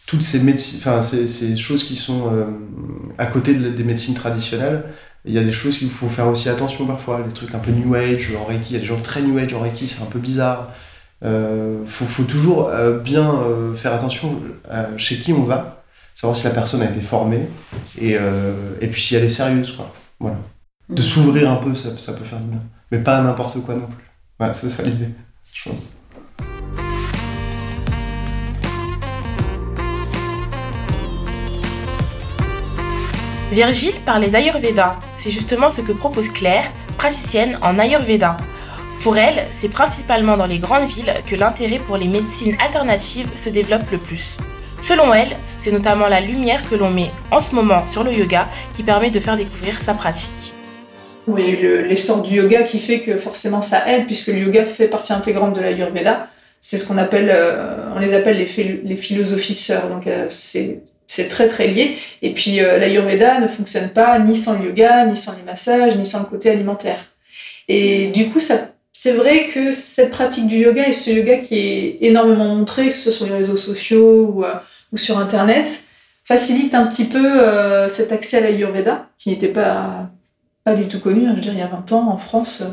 toutes 0.06 0.22
ces, 0.22 0.40
médecines, 0.40 0.78
enfin, 0.78 1.02
ces, 1.02 1.26
ces 1.26 1.56
choses 1.56 1.84
qui 1.84 1.94
sont 1.96 2.32
euh, 2.32 2.46
à 3.18 3.26
côté 3.26 3.52
de- 3.54 3.68
des 3.70 3.84
médecines 3.84 4.14
traditionnelles, 4.14 4.84
il 5.26 5.34
y 5.34 5.38
a 5.38 5.42
des 5.42 5.52
choses 5.52 5.78
qu'il 5.78 5.90
faut 5.90 6.08
faire 6.08 6.28
aussi 6.28 6.48
attention 6.48 6.86
parfois, 6.86 7.22
les 7.26 7.32
trucs 7.32 7.54
un 7.54 7.58
peu 7.58 7.70
New 7.70 7.94
Age 7.94 8.30
en 8.40 8.44
Reiki, 8.44 8.70
il 8.70 8.72
y 8.74 8.76
a 8.76 8.80
des 8.80 8.86
gens 8.86 9.00
très 9.00 9.20
New 9.20 9.36
Age 9.38 9.52
en 9.52 9.60
Reiki, 9.60 9.86
c'est 9.86 10.00
un 10.02 10.06
peu 10.06 10.18
bizarre. 10.18 10.70
Euh, 11.24 11.84
faut, 11.86 12.06
faut 12.06 12.22
toujours 12.22 12.68
euh, 12.68 12.98
bien 12.98 13.28
euh, 13.34 13.74
faire 13.74 13.92
attention 13.92 14.40
à 14.70 14.86
chez 14.96 15.18
qui 15.18 15.32
on 15.32 15.42
va, 15.42 15.82
savoir 16.14 16.36
si 16.36 16.44
la 16.44 16.50
personne 16.50 16.80
a 16.80 16.86
été 16.86 17.00
formée 17.00 17.40
et, 18.00 18.16
euh, 18.16 18.52
et 18.80 18.86
puis 18.86 19.02
si 19.02 19.14
elle 19.14 19.24
est 19.24 19.28
sérieuse. 19.28 19.72
Quoi. 19.72 19.92
Voilà. 20.20 20.36
De 20.88 21.02
s'ouvrir 21.02 21.50
un 21.50 21.56
peu, 21.56 21.74
ça, 21.74 21.90
ça 21.98 22.12
peut 22.14 22.24
faire 22.24 22.38
du 22.38 22.48
bien. 22.48 22.62
Mais 22.92 22.98
pas 22.98 23.18
à 23.18 23.22
n'importe 23.22 23.60
quoi 23.62 23.74
non 23.74 23.86
plus. 23.86 24.04
C'est 24.40 24.70
ça 24.70 24.84
l'idée, 24.84 25.08
je 25.52 25.68
pense. 25.68 25.88
Virgile 33.50 33.94
parlait 34.06 34.28
d'Ayurveda. 34.28 34.96
C'est 35.16 35.30
justement 35.30 35.70
ce 35.70 35.80
que 35.80 35.90
propose 35.90 36.28
Claire, 36.28 36.70
praticienne 36.96 37.58
en 37.62 37.80
Ayurveda. 37.80 38.36
Pour 39.02 39.18
elle, 39.18 39.48
c'est 39.50 39.68
principalement 39.68 40.36
dans 40.36 40.46
les 40.46 40.60
grandes 40.60 40.86
villes 40.86 41.14
que 41.26 41.34
l'intérêt 41.34 41.80
pour 41.80 41.96
les 41.96 42.06
médecines 42.06 42.56
alternatives 42.60 43.30
se 43.34 43.48
développe 43.48 43.90
le 43.90 43.98
plus. 43.98 44.36
Selon 44.80 45.12
elle, 45.12 45.36
c'est 45.58 45.72
notamment 45.72 46.06
la 46.06 46.20
lumière 46.20 46.68
que 46.70 46.76
l'on 46.76 46.90
met 46.92 47.10
en 47.32 47.40
ce 47.40 47.56
moment 47.56 47.88
sur 47.88 48.04
le 48.04 48.12
yoga 48.12 48.48
qui 48.72 48.84
permet 48.84 49.10
de 49.10 49.18
faire 49.18 49.36
découvrir 49.36 49.80
sa 49.80 49.94
pratique. 49.94 50.54
Il 51.36 51.44
y 51.44 51.48
a 51.48 51.52
eu 51.52 51.56
le- 51.62 51.82
l'essor 51.82 52.22
du 52.22 52.36
yoga 52.36 52.62
qui 52.62 52.78
fait 52.78 53.00
que 53.00 53.16
forcément 53.18 53.62
ça 53.62 53.88
aide, 53.88 54.06
puisque 54.06 54.28
le 54.28 54.38
yoga 54.38 54.64
fait 54.64 54.88
partie 54.88 55.12
intégrante 55.12 55.54
de 55.56 55.60
l'Ayurveda. 55.60 56.28
C'est 56.60 56.76
ce 56.76 56.86
qu'on 56.86 56.98
appelle, 56.98 57.30
euh, 57.32 57.92
on 57.94 57.98
les 57.98 58.14
appelle 58.14 58.36
les, 58.38 58.80
les 58.84 58.96
philosophies 58.96 59.54
sœurs, 59.54 59.88
donc 59.88 60.06
euh, 60.06 60.26
c'est 60.28 61.28
très 61.28 61.46
très 61.46 61.68
lié. 61.68 61.96
Et 62.22 62.32
puis 62.34 62.60
euh, 62.60 62.78
l'Ayurveda 62.78 63.40
ne 63.40 63.46
fonctionne 63.46 63.90
pas 63.90 64.18
ni 64.18 64.34
sans 64.34 64.58
le 64.58 64.66
yoga, 64.66 65.04
ni 65.06 65.16
sans 65.16 65.36
les 65.36 65.42
massages, 65.44 65.96
ni 65.96 66.04
sans 66.06 66.20
le 66.20 66.26
côté 66.26 66.50
alimentaire. 66.50 66.98
Et 67.68 68.06
du 68.08 68.28
coup, 68.30 68.40
c'est 68.40 69.12
vrai 69.12 69.46
que 69.48 69.70
cette 69.70 70.10
pratique 70.10 70.46
du 70.48 70.56
yoga 70.56 70.88
et 70.88 70.92
ce 70.92 71.10
yoga 71.10 71.38
qui 71.38 71.56
est 71.58 71.98
énormément 72.00 72.54
montré, 72.54 72.86
que 72.88 72.94
ce 72.94 73.02
soit 73.02 73.12
sur 73.12 73.26
les 73.26 73.34
réseaux 73.34 73.56
sociaux 73.56 74.32
ou, 74.34 74.44
euh, 74.44 74.54
sur 74.96 75.18
Internet, 75.18 75.68
facilite 76.24 76.74
un 76.74 76.86
petit 76.86 77.04
peu 77.04 77.24
euh, 77.40 77.88
cet 77.88 78.10
accès 78.12 78.38
à 78.38 78.40
l'Ayurveda, 78.40 79.06
qui 79.18 79.28
n'était 79.30 79.48
pas 79.48 80.10
pas 80.64 80.74
du 80.74 80.86
tout 80.88 81.00
connu. 81.00 81.26
hein. 81.26 81.30
Je 81.30 81.36
veux 81.36 81.40
dire, 81.40 81.52
il 81.52 81.58
y 81.58 81.62
a 81.62 81.66
20 81.66 81.92
ans, 81.92 82.08
en 82.08 82.16
France, 82.16 82.60
euh, 82.62 82.66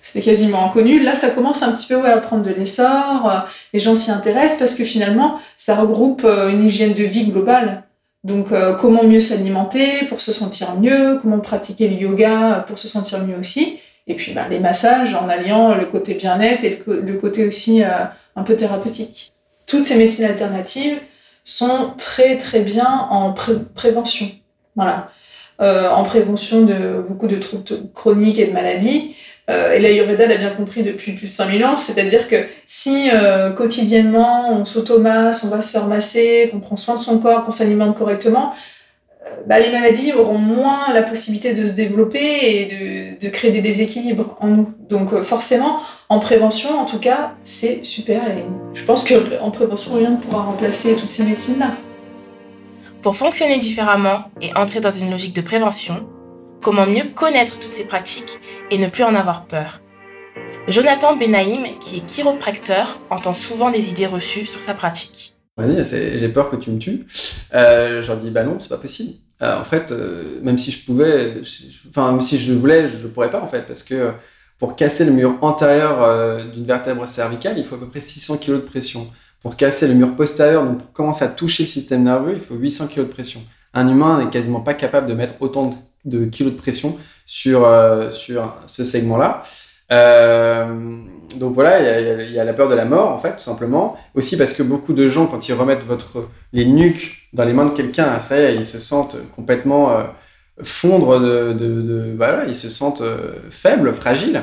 c'était 0.00 0.20
quasiment 0.22 0.64
inconnu. 0.66 1.02
Là, 1.02 1.14
ça 1.14 1.30
commence 1.30 1.62
un 1.62 1.72
petit 1.72 1.86
peu 1.86 1.96
ouais, 1.96 2.10
à 2.10 2.18
prendre 2.18 2.42
de 2.42 2.50
l'essor. 2.50 3.30
euh, 3.30 3.38
les 3.72 3.80
gens 3.80 3.96
s'y 3.96 4.10
intéressent 4.10 4.58
parce 4.58 4.74
que 4.74 4.84
finalement, 4.84 5.38
ça 5.56 5.76
regroupe 5.76 6.22
euh, 6.24 6.50
une 6.50 6.64
hygiène 6.64 6.94
de 6.94 7.04
vie 7.04 7.24
globale. 7.26 7.84
Donc, 8.24 8.48
comment 8.80 9.04
mieux 9.04 9.20
s'alimenter 9.20 10.04
pour 10.08 10.20
se 10.20 10.32
sentir 10.32 10.74
mieux, 10.74 11.18
comment 11.22 11.38
pratiquer 11.38 11.88
le 11.88 11.94
yoga 11.94 12.64
pour 12.66 12.76
se 12.76 12.88
sentir 12.88 13.24
mieux 13.24 13.36
aussi. 13.38 13.78
Et 14.08 14.14
puis, 14.16 14.32
bah, 14.32 14.46
les 14.50 14.58
massages 14.58 15.14
en 15.14 15.28
alliant 15.28 15.74
le 15.76 15.86
côté 15.86 16.14
bien-être 16.14 16.64
et 16.64 16.82
le, 16.86 17.14
côté 17.14 17.46
aussi 17.46 17.80
un 17.84 18.42
peu 18.42 18.56
thérapeutique. 18.56 19.32
Toutes 19.68 19.84
ces 19.84 19.96
médecines 19.96 20.24
alternatives 20.24 20.98
sont 21.44 21.92
très 21.96 22.36
très 22.38 22.60
bien 22.60 23.06
en 23.08 23.32
pré- 23.32 23.60
prévention. 23.74 24.28
Voilà 24.74 25.10
euh, 25.60 25.88
en 25.88 26.02
prévention 26.04 26.62
de 26.62 27.02
beaucoup 27.08 27.26
de 27.26 27.36
troubles 27.36 27.64
chroniques 27.94 28.38
et 28.38 28.46
de 28.46 28.52
maladies. 28.52 29.14
Euh, 29.50 29.72
et 29.72 29.80
l'Ayurveda 29.80 30.26
l'a 30.26 30.36
bien 30.36 30.50
compris 30.50 30.82
depuis 30.82 31.12
plus 31.12 31.24
de 31.24 31.30
5000 31.30 31.64
ans, 31.64 31.76
c'est-à-dire 31.76 32.28
que 32.28 32.36
si 32.66 33.08
euh, 33.10 33.50
quotidiennement 33.50 34.52
on 34.52 34.66
s'automasse, 34.66 35.42
on 35.44 35.48
va 35.48 35.62
se 35.62 35.70
faire 35.70 35.86
masser, 35.86 36.50
qu'on 36.52 36.60
prend 36.60 36.76
soin 36.76 36.94
de 36.94 36.98
son 36.98 37.18
corps, 37.18 37.44
qu'on 37.44 37.50
s'alimente 37.50 37.96
correctement, 37.96 38.52
euh, 39.24 39.30
bah, 39.46 39.58
les 39.58 39.72
maladies 39.72 40.12
auront 40.12 40.36
moins 40.36 40.92
la 40.92 41.02
possibilité 41.02 41.54
de 41.54 41.64
se 41.64 41.72
développer 41.72 42.18
et 42.20 42.66
de, 42.66 43.24
de 43.24 43.30
créer 43.30 43.50
des 43.50 43.62
déséquilibres 43.62 44.36
en 44.40 44.48
nous. 44.48 44.74
Donc 44.90 45.18
forcément, 45.22 45.78
en 46.10 46.18
prévention, 46.18 46.78
en 46.78 46.84
tout 46.84 46.98
cas, 46.98 47.32
c'est 47.42 47.82
super. 47.86 48.28
Et 48.28 48.44
je 48.74 48.84
pense 48.84 49.08
qu'en 49.08 49.50
prévention, 49.50 49.94
rien 49.94 50.10
ne 50.10 50.16
pourra 50.16 50.42
remplacer 50.42 50.94
toutes 50.94 51.08
ces 51.08 51.24
médecines-là. 51.24 51.70
Pour 53.02 53.16
fonctionner 53.16 53.58
différemment 53.58 54.30
et 54.40 54.54
entrer 54.54 54.80
dans 54.80 54.90
une 54.90 55.10
logique 55.10 55.34
de 55.34 55.40
prévention, 55.40 56.08
comment 56.62 56.86
mieux 56.86 57.04
connaître 57.14 57.58
toutes 57.60 57.72
ces 57.72 57.86
pratiques 57.86 58.38
et 58.70 58.78
ne 58.78 58.88
plus 58.88 59.04
en 59.04 59.14
avoir 59.14 59.46
peur 59.46 59.80
Jonathan 60.66 61.16
Benaïm, 61.16 61.78
qui 61.78 61.98
est 61.98 62.06
chiropracteur, 62.06 62.98
entend 63.10 63.32
souvent 63.32 63.70
des 63.70 63.90
idées 63.90 64.06
reçues 64.06 64.46
sur 64.46 64.60
sa 64.60 64.74
pratique. 64.74 65.34
J'ai 65.58 66.28
peur 66.28 66.50
que 66.50 66.56
tu 66.56 66.70
me 66.70 66.78
tues. 66.78 67.06
Euh, 67.54 68.02
je 68.02 68.08
leur 68.08 68.16
dis, 68.16 68.30
bah 68.30 68.44
non, 68.44 68.58
c'est 68.58 68.68
pas 68.68 68.76
possible. 68.76 69.14
Euh, 69.42 69.60
en 69.60 69.64
fait, 69.64 69.92
euh, 69.92 70.40
même 70.42 70.58
si 70.58 70.72
je 70.72 70.84
pouvais, 70.84 71.42
enfin, 71.90 72.10
même 72.10 72.20
si 72.20 72.38
je 72.38 72.52
voulais, 72.52 72.88
je, 72.88 73.06
ne 73.06 73.12
pourrais 73.12 73.30
pas 73.30 73.40
en 73.40 73.46
fait, 73.46 73.66
parce 73.66 73.82
que 73.82 74.12
pour 74.58 74.74
casser 74.74 75.04
le 75.04 75.12
mur 75.12 75.38
antérieur 75.40 76.02
euh, 76.02 76.44
d'une 76.44 76.64
vertèbre 76.64 77.08
cervicale, 77.08 77.56
il 77.56 77.64
faut 77.64 77.76
à 77.76 77.78
peu 77.78 77.88
près 77.88 78.00
600 78.00 78.38
kg 78.38 78.52
de 78.54 78.58
pression. 78.58 79.06
Pour 79.42 79.56
casser 79.56 79.88
le 79.88 79.94
mur 79.94 80.16
postérieur, 80.16 80.64
donc 80.64 80.78
pour 80.78 80.92
commencer 80.92 81.24
à 81.24 81.28
toucher 81.28 81.64
le 81.64 81.68
système 81.68 82.02
nerveux, 82.02 82.32
il 82.34 82.40
faut 82.40 82.54
800 82.54 82.88
kg 82.88 82.98
de 82.98 83.04
pression. 83.04 83.40
Un 83.74 83.88
humain 83.88 84.22
n'est 84.22 84.30
quasiment 84.30 84.60
pas 84.60 84.74
capable 84.74 85.06
de 85.06 85.14
mettre 85.14 85.34
autant 85.40 85.70
de, 86.04 86.18
de 86.18 86.24
kilos 86.26 86.52
de 86.52 86.58
pression 86.58 86.98
sur, 87.26 87.68
sur 88.10 88.54
ce 88.66 88.84
segment-là. 88.84 89.42
Euh, 89.90 90.66
donc 91.36 91.54
voilà, 91.54 92.00
il 92.00 92.32
y, 92.32 92.38
a 92.38 92.44
la 92.44 92.52
peur 92.52 92.68
de 92.68 92.74
la 92.74 92.84
mort, 92.84 93.10
en 93.10 93.18
fait, 93.18 93.32
tout 93.32 93.38
simplement. 93.42 93.96
Aussi 94.14 94.36
parce 94.36 94.52
que 94.52 94.62
beaucoup 94.62 94.92
de 94.92 95.08
gens, 95.08 95.26
quand 95.26 95.48
ils 95.48 95.54
remettent 95.54 95.84
votre, 95.84 96.28
les 96.52 96.66
nuques 96.66 97.28
dans 97.32 97.44
les 97.44 97.52
mains 97.52 97.66
de 97.66 97.76
quelqu'un, 97.76 98.20
ça 98.20 98.38
y 98.38 98.42
est, 98.42 98.54
ils 98.56 98.66
se 98.66 98.78
sentent 98.78 99.16
complètement 99.34 99.92
euh, 99.92 100.04
fondre 100.62 101.20
de, 101.20 101.52
de, 101.52 102.14
voilà, 102.16 102.44
ils 102.46 102.56
se 102.56 102.70
sentent 102.70 103.00
euh, 103.00 103.34
faibles, 103.50 103.92
fragiles. 103.94 104.42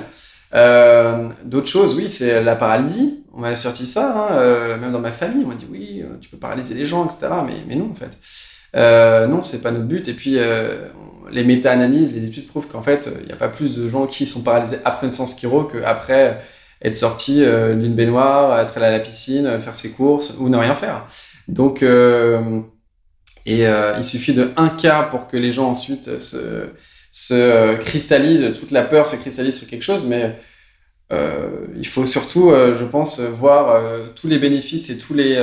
D'autres 1.43 1.67
choses, 1.67 1.95
oui, 1.95 2.09
c'est 2.09 2.41
la 2.43 2.55
paralysie. 2.55 3.24
On 3.33 3.39
m'a 3.39 3.55
sorti 3.55 3.85
ça, 3.85 4.29
hein, 4.31 4.77
même 4.77 4.93
dans 4.93 5.00
ma 5.00 5.12
famille, 5.12 5.43
on 5.45 5.50
m'a 5.50 5.55
dit 5.55 5.67
oui, 5.69 6.03
tu 6.21 6.29
peux 6.29 6.38
paralyser 6.38 6.74
les 6.74 6.85
gens, 6.85 7.05
etc. 7.05 7.27
Mais, 7.67 7.75
non, 7.75 7.91
en 7.91 7.95
fait. 7.95 8.17
Euh, 8.75 9.27
non, 9.27 9.43
c'est 9.43 9.62
pas 9.62 9.71
notre 9.71 9.85
but. 9.85 10.07
Et 10.07 10.13
puis, 10.13 10.38
les 11.31 11.43
méta-analyses, 11.43 12.15
les 12.15 12.25
études 12.25 12.47
prouvent 12.47 12.67
qu'en 12.67 12.83
fait, 12.83 13.09
il 13.21 13.25
n'y 13.25 13.33
a 13.33 13.38
pas 13.38 13.50
plus 13.50 13.75
de 13.77 13.89
gens 13.89 14.07
qui 14.07 14.25
sont 14.25 14.41
paralysés 14.41 14.77
après 14.85 15.07
une 15.07 15.13
séance 15.13 15.38
chiro 15.38 15.63
qu'après 15.63 16.41
être 16.81 16.95
sorti 16.95 17.43
euh, 17.43 17.75
d'une 17.75 17.95
baignoire, 17.95 18.59
être 18.59 18.77
allé 18.77 18.85
à 18.85 18.91
la 18.91 19.00
piscine, 19.00 19.59
faire 19.59 19.75
ses 19.75 19.91
courses 19.91 20.35
ou 20.39 20.50
ne 20.50 20.57
rien 20.57 20.75
faire. 20.75 21.05
Donc, 21.47 21.83
euh, 21.83 22.62
et 23.45 23.67
euh, 23.67 23.95
il 23.97 24.03
suffit 24.03 24.33
de 24.33 24.51
un 24.57 24.69
cas 24.69 25.03
pour 25.03 25.27
que 25.27 25.38
les 25.38 25.51
gens 25.51 25.69
ensuite 25.69 26.19
se, 26.19 26.69
se 27.17 27.75
cristallisent, 27.77 28.60
toute 28.60 28.72
la 28.72 28.84
peur 28.84 29.07
se 29.07 29.15
cristallise 29.15 29.57
sur 29.57 29.67
quelque 29.67 29.84
chose, 29.84 30.05
mais 30.05 30.36
il 31.12 31.88
faut 31.88 32.05
surtout, 32.05 32.51
je 32.51 32.84
pense, 32.84 33.22
voir 33.22 33.81
tous 34.15 34.27
les 34.27 34.38
bénéfices 34.38 34.89
et 34.89 34.98
tous 34.98 35.13
les 35.13 35.41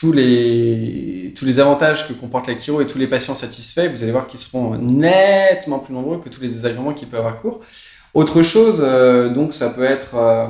tous 0.00 0.12
les, 0.12 1.34
tous 1.36 1.44
les 1.44 1.58
avantages 1.58 2.08
que 2.08 2.14
comporte 2.14 2.48
la 2.48 2.58
chiro 2.58 2.80
et 2.80 2.86
tous 2.86 2.96
les 2.96 3.06
patients 3.06 3.34
satisfaits, 3.34 3.88
vous 3.88 4.02
allez 4.02 4.12
voir 4.12 4.26
qu'ils 4.26 4.40
seront 4.40 4.76
nettement 4.76 5.78
plus 5.78 5.92
nombreux 5.92 6.20
que 6.20 6.30
tous 6.30 6.40
les 6.40 6.48
désagréments 6.48 6.94
qui 6.94 7.04
peuvent 7.04 7.20
avoir 7.20 7.36
cours. 7.36 7.60
Autre 8.14 8.42
chose, 8.42 8.80
euh, 8.82 9.28
donc 9.28 9.52
ça 9.52 9.70
peut 9.70 9.84
être... 9.84 10.14
Euh, 10.14 10.46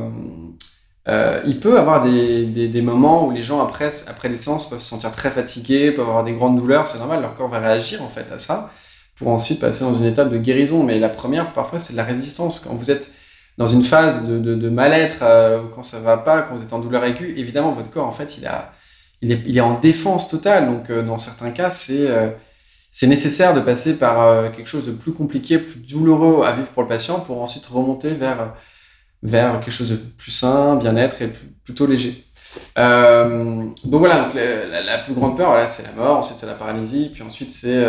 euh, 1.09 1.43
il 1.47 1.59
peut 1.59 1.79
avoir 1.79 2.05
des, 2.05 2.69
des, 2.69 2.83
moments 2.83 3.27
où 3.27 3.33
les 3.33 3.43
gens 3.43 3.61
après, 3.61 3.91
après 4.07 4.29
des 4.29 4.37
peuvent 4.37 4.81
se 4.81 4.89
sentir 4.89 5.11
très 5.11 5.31
fatigués, 5.31 5.91
peuvent 5.91 6.07
avoir 6.07 6.23
des 6.23 6.35
grandes 6.35 6.57
douleurs, 6.57 6.87
c'est 6.87 6.99
normal, 6.99 7.23
leur 7.23 7.35
corps 7.35 7.49
va 7.49 7.59
réagir 7.59 8.03
en 8.03 8.09
fait 8.09 8.31
à 8.31 8.39
ça 8.39 8.71
pour 9.21 9.29
ensuite 9.29 9.61
passer 9.61 9.85
dans 9.85 9.95
une 9.95 10.07
étape 10.07 10.31
de 10.31 10.39
guérison. 10.39 10.83
Mais 10.83 10.99
la 10.99 11.09
première, 11.09 11.53
parfois, 11.53 11.79
c'est 11.79 11.93
de 11.93 11.97
la 11.97 12.05
résistance. 12.05 12.59
Quand 12.59 12.75
vous 12.75 12.91
êtes 12.91 13.13
dans 13.59 13.69
une 13.69 13.85
phase 13.85 14.25
de, 14.25 14.69
mal-être, 14.69 15.23
quand 15.73 15.85
ça 15.85 16.01
va 16.01 16.17
pas, 16.17 16.43
quand 16.43 16.57
vous 16.57 16.63
êtes 16.65 16.73
en 16.73 16.81
douleur 16.81 17.05
aiguë, 17.05 17.35
évidemment, 17.37 17.73
votre 17.73 17.91
corps, 17.91 18.07
en 18.07 18.13
fait, 18.13 18.39
il 19.23 19.57
est, 19.57 19.61
en 19.61 19.79
défense 19.79 20.27
totale. 20.27 20.67
Donc, 20.67 20.91
euh, 20.91 21.03
dans 21.03 21.19
certains 21.19 21.51
cas, 21.51 21.71
c'est 21.71 22.09
euh, 22.09 22.31
c'est 22.91 23.07
nécessaire 23.07 23.55
de 23.55 23.61
passer 23.61 23.99
par 23.99 24.21
euh, 24.23 24.51
quelque 24.51 24.69
chose 24.69 24.87
de 24.87 24.93
plus 24.93 25.13
compliqué, 25.13 25.59
plus 25.59 25.81
douloureux 25.81 26.45
à 26.45 26.53
vivre 26.53 26.69
pour 26.69 26.83
le 26.83 26.89
patient 26.89 27.21
pour 27.21 27.41
ensuite 27.41 27.67
remonter 27.67 28.11
vers, 28.11 28.55
vers 29.23 29.61
quelque 29.61 29.71
chose 29.71 29.91
de 29.91 29.97
plus 29.97 30.33
sain, 30.33 30.77
bien-être 30.77 31.23
et 31.23 31.33
plutôt 31.65 31.87
léger. 31.87 32.25
Euh, 32.79 33.65
donc 33.85 34.01
voilà, 34.01 34.25
donc 34.25 34.35
la, 34.35 34.83
la, 34.83 34.99
plus 34.99 35.15
grande 35.15 35.37
peur, 35.37 35.51
voilà, 35.51 35.69
c'est 35.69 35.85
la 35.85 35.93
mort, 35.93 36.19
ensuite 36.19 36.37
c'est 36.37 36.47
la 36.47 36.55
paralysie, 36.55 37.11
puis 37.15 37.23
ensuite 37.23 37.53
c'est 37.53 37.87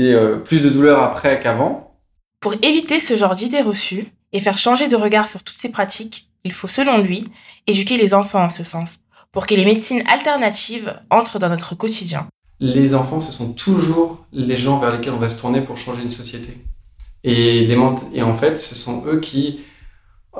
euh, 0.00 0.36
c'est 0.36 0.44
plus 0.44 0.60
de 0.60 0.68
douleur 0.68 1.02
après 1.02 1.40
qu'avant. 1.40 1.98
Pour 2.40 2.54
éviter 2.62 3.00
ce 3.00 3.16
genre 3.16 3.34
d'idées 3.34 3.60
reçues 3.60 4.06
et 4.32 4.40
faire 4.40 4.58
changer 4.58 4.88
de 4.88 4.96
regard 4.96 5.28
sur 5.28 5.42
toutes 5.42 5.56
ces 5.56 5.70
pratiques, 5.70 6.28
il 6.44 6.52
faut, 6.52 6.68
selon 6.68 6.98
lui, 6.98 7.24
éduquer 7.66 7.96
les 7.96 8.14
enfants 8.14 8.44
en 8.44 8.48
ce 8.50 8.64
sens 8.64 9.00
pour 9.32 9.46
que 9.46 9.54
les 9.54 9.64
médecines 9.64 10.02
alternatives 10.08 10.94
entrent 11.10 11.38
dans 11.38 11.48
notre 11.48 11.74
quotidien. 11.74 12.26
Les 12.58 12.94
enfants, 12.94 13.20
ce 13.20 13.32
sont 13.32 13.52
toujours 13.52 14.26
les 14.32 14.56
gens 14.56 14.78
vers 14.78 14.92
lesquels 14.92 15.12
on 15.12 15.18
va 15.18 15.28
se 15.28 15.38
tourner 15.38 15.60
pour 15.60 15.78
changer 15.78 16.02
une 16.02 16.10
société. 16.10 16.58
Et, 17.22 17.64
les 17.64 17.78
et 18.14 18.22
en 18.22 18.34
fait, 18.34 18.56
ce 18.56 18.74
sont 18.74 19.04
eux 19.06 19.20
qui 19.20 19.60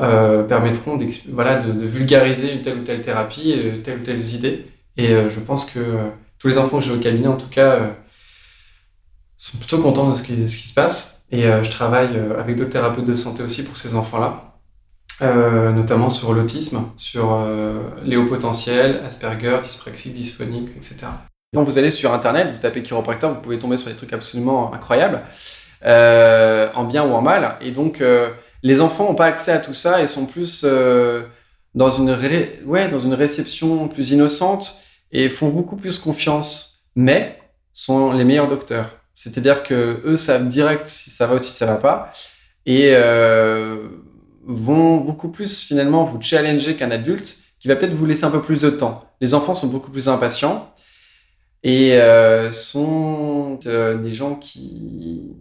euh, 0.00 0.42
permettront 0.44 0.98
voilà, 1.32 1.56
de, 1.56 1.72
de, 1.72 1.86
vulgariser 1.86 2.52
une 2.54 2.62
telle 2.62 2.78
ou 2.78 2.82
telle 2.82 3.00
thérapie, 3.00 3.54
euh, 3.56 3.78
telle 3.82 4.00
ou 4.00 4.02
telle 4.02 4.24
idée. 4.34 4.66
Et 4.96 5.12
euh, 5.12 5.30
je 5.30 5.40
pense 5.40 5.64
que 5.64 5.78
euh, 5.78 6.08
tous 6.38 6.48
les 6.48 6.58
enfants 6.58 6.78
que 6.78 6.84
j'ai 6.84 6.92
au 6.92 6.98
cabinet, 6.98 7.28
en 7.28 7.36
tout 7.36 7.48
cas, 7.48 7.74
euh, 7.74 7.90
sont 9.42 9.58
plutôt 9.58 9.78
contents 9.78 10.08
de 10.08 10.14
ce 10.14 10.22
qui, 10.22 10.46
se 10.48 10.74
passe. 10.74 11.22
Et 11.30 11.42
je 11.42 11.70
travaille 11.70 12.20
avec 12.38 12.56
d'autres 12.56 12.70
thérapeutes 12.70 13.04
de 13.04 13.14
santé 13.14 13.42
aussi 13.42 13.64
pour 13.64 13.76
ces 13.76 13.94
enfants-là. 13.94 14.50
Euh, 15.22 15.70
notamment 15.72 16.08
sur 16.08 16.32
l'autisme, 16.32 16.84
sur 16.96 17.34
euh, 17.34 17.78
les 18.04 18.16
hauts 18.16 18.24
potentiels, 18.24 19.02
Asperger, 19.06 19.58
dyspraxie, 19.62 20.12
dysphonique, 20.12 20.70
etc. 20.76 21.08
Quand 21.54 21.62
vous 21.62 21.76
allez 21.76 21.90
sur 21.90 22.14
Internet, 22.14 22.52
vous 22.52 22.58
tapez 22.58 22.82
chiropracteur, 22.82 23.34
vous 23.34 23.40
pouvez 23.40 23.58
tomber 23.58 23.76
sur 23.76 23.90
des 23.90 23.96
trucs 23.96 24.14
absolument 24.14 24.72
incroyables, 24.72 25.20
euh, 25.84 26.70
en 26.74 26.84
bien 26.84 27.04
ou 27.04 27.12
en 27.12 27.20
mal. 27.20 27.56
Et 27.60 27.70
donc, 27.70 28.00
euh, 28.00 28.30
les 28.62 28.80
enfants 28.80 29.04
n'ont 29.04 29.14
pas 29.14 29.26
accès 29.26 29.52
à 29.52 29.58
tout 29.58 29.74
ça 29.74 30.00
et 30.00 30.06
sont 30.06 30.24
plus 30.24 30.62
euh, 30.64 31.22
dans, 31.74 31.90
une 31.90 32.16
ouais, 32.64 32.88
dans 32.88 33.00
une 33.00 33.14
réception 33.14 33.88
plus 33.88 34.12
innocente 34.12 34.80
et 35.12 35.28
font 35.28 35.48
beaucoup 35.48 35.76
plus 35.76 35.98
confiance, 35.98 36.86
mais 36.96 37.38
sont 37.74 38.12
les 38.12 38.24
meilleurs 38.24 38.48
docteurs. 38.48 38.99
C'est-à-dire 39.22 39.62
que 39.62 40.00
eux 40.04 40.16
savent 40.16 40.48
direct 40.48 40.86
si 40.88 41.10
ça 41.10 41.26
va 41.26 41.36
ou 41.36 41.42
si 41.42 41.52
ça 41.52 41.66
va 41.66 41.76
pas. 41.76 42.12
Et 42.66 42.94
vont 44.44 44.98
beaucoup 44.98 45.28
plus 45.28 45.62
finalement 45.62 46.04
vous 46.04 46.20
challenger 46.20 46.74
qu'un 46.74 46.90
adulte 46.90 47.38
qui 47.60 47.68
va 47.68 47.76
peut-être 47.76 47.94
vous 47.94 48.06
laisser 48.06 48.24
un 48.24 48.30
peu 48.30 48.42
plus 48.42 48.60
de 48.60 48.70
temps. 48.70 49.04
Les 49.20 49.34
enfants 49.34 49.54
sont 49.54 49.68
beaucoup 49.68 49.90
plus 49.90 50.08
impatients 50.08 50.72
et 51.62 51.94
euh, 52.00 52.50
sont 52.52 53.58
euh, 53.66 53.96
des 53.98 54.12
gens 54.12 54.34
qui 54.34 55.36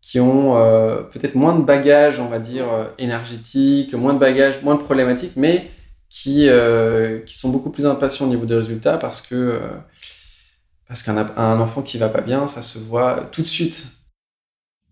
qui 0.00 0.18
ont 0.20 0.56
euh, 0.56 1.02
peut-être 1.02 1.34
moins 1.34 1.54
de 1.54 1.62
bagages, 1.62 2.18
on 2.18 2.28
va 2.28 2.38
dire 2.38 2.64
euh, 2.72 2.84
énergétiques, 2.96 3.92
moins 3.92 4.14
de 4.14 4.18
bagages, 4.18 4.62
moins 4.62 4.76
de 4.76 4.82
problématiques, 4.82 5.34
mais 5.36 5.70
qui 6.08 6.48
euh, 6.48 7.20
qui 7.20 7.36
sont 7.38 7.50
beaucoup 7.50 7.70
plus 7.70 7.84
impatients 7.84 8.24
au 8.24 8.30
niveau 8.30 8.46
des 8.46 8.54
résultats 8.54 8.96
parce 8.96 9.20
que 9.20 9.60
parce 10.88 11.02
qu'un 11.02 11.16
un 11.36 11.60
enfant 11.60 11.82
qui 11.82 11.98
va 11.98 12.08
pas 12.08 12.22
bien, 12.22 12.48
ça 12.48 12.62
se 12.62 12.78
voit 12.78 13.28
tout 13.30 13.42
de 13.42 13.46
suite. 13.46 13.86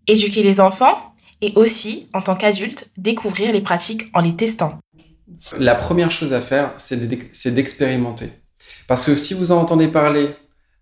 Éduquer 0.07 0.43
les 0.43 0.61
enfants, 0.61 1.13
et 1.41 1.53
aussi, 1.55 2.07
en 2.13 2.21
tant 2.21 2.35
qu'adulte, 2.35 2.89
découvrir 2.97 3.51
les 3.51 3.61
pratiques 3.61 4.09
en 4.13 4.21
les 4.21 4.35
testant. 4.35 4.79
La 5.57 5.75
première 5.75 6.11
chose 6.11 6.33
à 6.33 6.41
faire, 6.41 6.71
c'est 6.77 7.53
d'expérimenter. 7.53 8.29
Parce 8.87 9.05
que 9.05 9.15
si 9.15 9.33
vous 9.33 9.51
en 9.51 9.57
entendez 9.57 9.87
parler, 9.87 10.35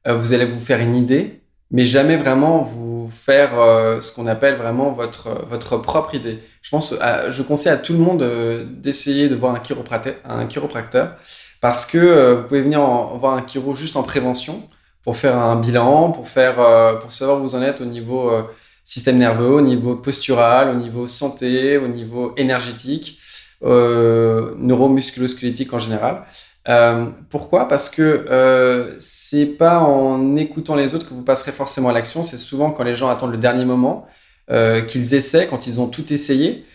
euh, 0.07 0.17
vous 0.17 0.34
allez 0.34 0.45
vous 0.45 0.60
faire 0.60 0.79
une 0.79 0.95
idée, 0.95 1.41
mais 1.72 1.86
jamais 1.86 2.15
vraiment 2.15 2.62
vous 2.62 3.10
faire 3.12 3.60
euh, 3.60 4.01
ce 4.01 4.13
qu'on 4.13 4.27
appelle 4.27 4.55
vraiment 4.55 4.91
votre, 4.91 5.45
votre 5.48 5.77
propre 5.77 6.15
idée. 6.15 6.39
Je 6.62 6.69
pense, 6.69 6.93
à, 7.01 7.31
je 7.31 7.41
conseille 7.41 7.72
à 7.72 7.77
tout 7.77 7.93
le 7.93 8.00
monde 8.00 8.22
euh, 8.22 8.65
d'essayer 8.65 9.27
de 9.27 9.36
voir 9.36 9.55
un 9.55 9.60
chiropracteur, 9.60 10.15
un 10.24 10.45
chiropracteur 10.45 11.15
parce 11.62 11.86
que 11.86 12.34
vous 12.34 12.43
pouvez 12.43 12.62
venir 12.62 12.81
en, 12.81 13.17
voir 13.17 13.34
un 13.34 13.48
chiro 13.48 13.74
juste 13.74 13.95
en 13.95 14.03
prévention 14.03 14.69
pour 15.05 15.15
faire 15.15 15.38
un 15.38 15.55
bilan, 15.55 16.12
pour 16.12 16.27
faire, 16.27 16.55
pour 17.00 17.13
savoir 17.13 17.39
où 17.39 17.43
vous 17.43 17.55
en 17.55 17.62
êtes 17.62 17.79
au 17.79 17.85
niveau 17.85 18.29
système 18.85 19.17
nerveux, 19.17 19.55
au 19.55 19.62
niveau 19.62 19.95
postural, 19.95 20.69
au 20.69 20.75
niveau 20.75 21.07
santé, 21.07 21.77
au 21.77 21.88
niveau 21.88 22.33
énergétique, 22.38 23.19
euh, 23.63 24.53
neuromusculosquelettique 24.57 25.74
en 25.74 25.79
général. 25.79 26.24
Euh, 26.67 27.05
pourquoi? 27.29 27.67
Parce 27.67 27.89
que 27.89 28.25
euh, 28.29 28.95
c'est 29.00 29.45
pas 29.45 29.79
en 29.79 30.35
écoutant 30.35 30.75
les 30.75 30.93
autres 30.93 31.07
que 31.07 31.13
vous 31.13 31.24
passerez 31.24 31.51
forcément 31.51 31.89
à 31.89 31.93
l'action. 31.93 32.24
C'est 32.24 32.38
souvent 32.38 32.71
quand 32.71 32.83
les 32.83 32.95
gens 32.95 33.09
attendent 33.09 33.31
le 33.31 33.38
dernier 33.38 33.65
moment 33.65 34.07
euh, 34.51 34.81
qu'ils 34.81 35.13
essaient, 35.15 35.47
quand 35.47 35.67
ils 35.67 35.79
ont 35.79 35.88
tout 35.88 36.13
essayé. 36.13 36.65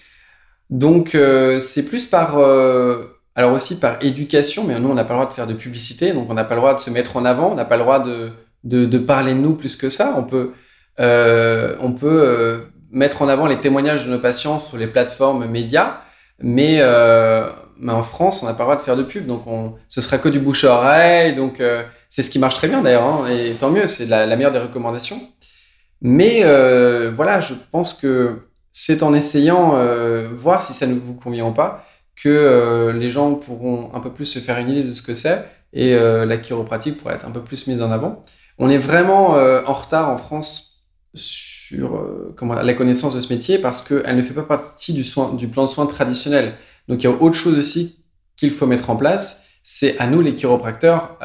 Donc 0.68 1.14
euh, 1.14 1.60
c'est 1.60 1.84
plus 1.84 2.06
par 2.06 2.38
euh, 2.38 3.20
alors 3.40 3.52
aussi 3.52 3.80
par 3.80 3.97
éducation, 4.02 4.64
mais 4.64 4.78
nous 4.78 4.88
on 4.88 4.94
n'a 4.94 5.04
pas 5.04 5.14
le 5.14 5.20
droit 5.20 5.28
de 5.28 5.35
faire 5.35 5.47
de 5.47 5.54
publicité, 5.54 6.12
donc 6.12 6.30
on 6.30 6.35
n'a 6.35 6.44
pas 6.44 6.54
le 6.54 6.61
droit 6.61 6.75
de 6.75 6.80
se 6.80 6.90
mettre 6.90 7.16
en 7.16 7.25
avant, 7.25 7.50
on 7.50 7.54
n'a 7.54 7.64
pas 7.64 7.76
le 7.76 7.82
droit 7.82 7.99
de 7.99 8.30
de, 8.64 8.99
parler 8.99 9.35
de 9.35 9.38
nous 9.38 9.54
plus 9.54 9.76
que 9.76 9.88
ça. 9.88 10.14
On 10.16 10.25
peut, 10.25 10.52
euh, 11.00 11.76
on 11.80 11.92
peut 11.92 12.23
euh, 12.23 12.61
mettre 12.90 13.23
en 13.23 13.28
avant 13.28 13.47
les 13.47 13.61
témoignages 13.61 14.06
de 14.06 14.11
nos 14.11 14.18
patients 14.18 14.61
sur 14.61 14.76
les 14.76 14.87
plateformes 14.87 15.47
médias, 15.47 16.00
mais, 16.40 16.78
euh, 16.80 17.49
mais 17.78 17.92
en 17.92 18.02
France, 18.02 18.42
on 18.42 18.47
n'a 18.47 18.54
pas 18.54 18.64
le 18.64 18.66
droit 18.66 18.76
de 18.76 18.82
faire 18.82 18.97
de 18.97 19.02
pub, 19.02 19.26
donc 19.26 19.47
on, 19.47 19.75
ce 19.88 20.00
sera 20.00 20.18
que 20.18 20.28
du 20.28 20.38
bouche 20.38 20.64
à 20.64 20.75
oreille. 20.75 21.35
Donc 21.35 21.62
c'est 22.09 22.23
ce 22.23 22.30
qui 22.30 22.38
marche 22.38 22.54
très 22.54 22.68
bien 22.68 22.82
d'ailleurs, 22.82 23.04
hein, 23.04 23.26
et 23.30 23.52
tant 23.52 23.70
mieux, 23.70 23.87
c'est 23.87 24.06
la, 24.06 24.26
meilleure 24.37 24.52
des 24.52 24.59
recommandations. 24.59 25.20
Mais 26.02 26.42
voilà, 27.14 27.40
je 27.40 27.54
pense 27.70 27.94
que 27.94 28.47
c'est 28.73 29.02
en 29.02 29.14
essayant, 29.14 29.76
voir 30.37 30.62
si 30.62 30.73
ça 30.73 30.87
ne 30.87 30.94
vous 30.94 31.14
convient 31.14 31.47
ou 31.47 31.52
pas, 31.52 31.87
que 32.23 32.29
euh, 32.29 32.93
les 32.93 33.11
gens 33.11 33.35
pourront 33.35 33.91
un 33.95 34.00
peu 34.00 34.11
plus 34.11 34.27
se 34.27 34.39
faire 34.39 34.59
une 34.59 34.69
idée 34.69 34.83
de 34.83 34.93
ce 34.93 35.03
que 35.03 35.15
c'est 35.15 35.45
et 35.73 35.95
euh, 35.95 36.27
la 36.27 36.37
chiropratique 36.37 36.99
pourrait 36.99 37.15
être 37.15 37.27
un 37.27 37.31
peu 37.31 37.41
plus 37.41 37.67
mise 37.67 37.81
en 37.81 37.91
avant. 37.91 38.23
On 38.59 38.69
est 38.69 38.79
vraiment 38.79 39.37
euh, 39.37 39.62
en 39.67 39.73
retard 39.73 40.11
en 40.11 40.19
France 40.19 40.85
sur 41.15 42.07
comment, 42.37 42.55
la 42.55 42.75
connaissance 42.75 43.15
de 43.15 43.21
ce 43.21 43.33
métier 43.33 43.59
parce 43.59 43.83
qu'elle 43.83 44.17
ne 44.17 44.23
fait 44.23 44.35
pas 44.35 44.43
partie 44.43 44.93
du, 44.93 45.03
soin, 45.03 45.33
du 45.35 45.49
plan 45.49 45.65
de 45.65 45.69
soins 45.69 45.87
traditionnel. 45.87 46.55
Donc 46.89 47.03
il 47.03 47.05
y 47.05 47.12
a 47.12 47.12
autre 47.12 47.37
chose 47.37 47.59
aussi 47.59 48.05
qu'il 48.37 48.50
faut 48.50 48.67
mettre 48.67 48.91
en 48.91 48.97
place. 48.97 49.47
C'est 49.62 49.99
à 49.99 50.07
nous 50.07 50.21
les 50.21 50.35
chiropracteurs 50.35 51.19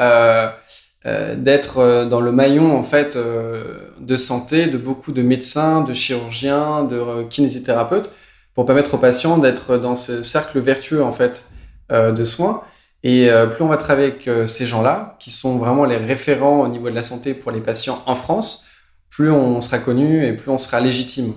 d'être 1.04 2.06
dans 2.10 2.20
le 2.20 2.32
maillon 2.32 2.76
en 2.76 2.84
fait 2.84 3.16
de 3.16 4.18
santé 4.18 4.66
de 4.66 4.78
beaucoup 4.78 5.12
de 5.12 5.22
médecins, 5.22 5.82
de 5.82 5.94
chirurgiens, 5.94 6.84
de 6.84 7.24
kinésithérapeutes 7.30 8.12
pour 8.56 8.66
permettre 8.66 8.96
aux 8.96 8.98
patients 8.98 9.38
d'être 9.38 9.78
dans 9.78 9.96
ce 9.96 10.24
cercle 10.24 10.60
vertueux 10.60 11.04
en 11.04 11.12
fait 11.12 11.46
euh, 11.92 12.12
de 12.12 12.24
soins. 12.24 12.64
Et 13.04 13.30
euh, 13.30 13.46
plus 13.46 13.64
on 13.64 13.68
va 13.68 13.78
travailler 13.78 14.08
avec 14.08 14.28
euh, 14.28 14.48
ces 14.48 14.66
gens-là, 14.66 15.16
qui 15.20 15.30
sont 15.30 15.58
vraiment 15.60 15.86
les 15.86 15.98
référents 15.98 16.62
au 16.62 16.68
niveau 16.68 16.90
de 16.90 16.96
la 16.96 17.04
santé 17.04 17.36
pour 17.36 17.52
les 17.52 17.62
patients 17.62 18.02
en 18.08 18.16
France, 18.16 18.66
plus 19.12 19.30
on 19.30 19.62
sera 19.62 19.78
connu 19.78 20.26
et 20.26 20.34
plus 20.34 20.50
on 20.50 20.58
sera 20.58 20.80
légitime. 20.80 21.34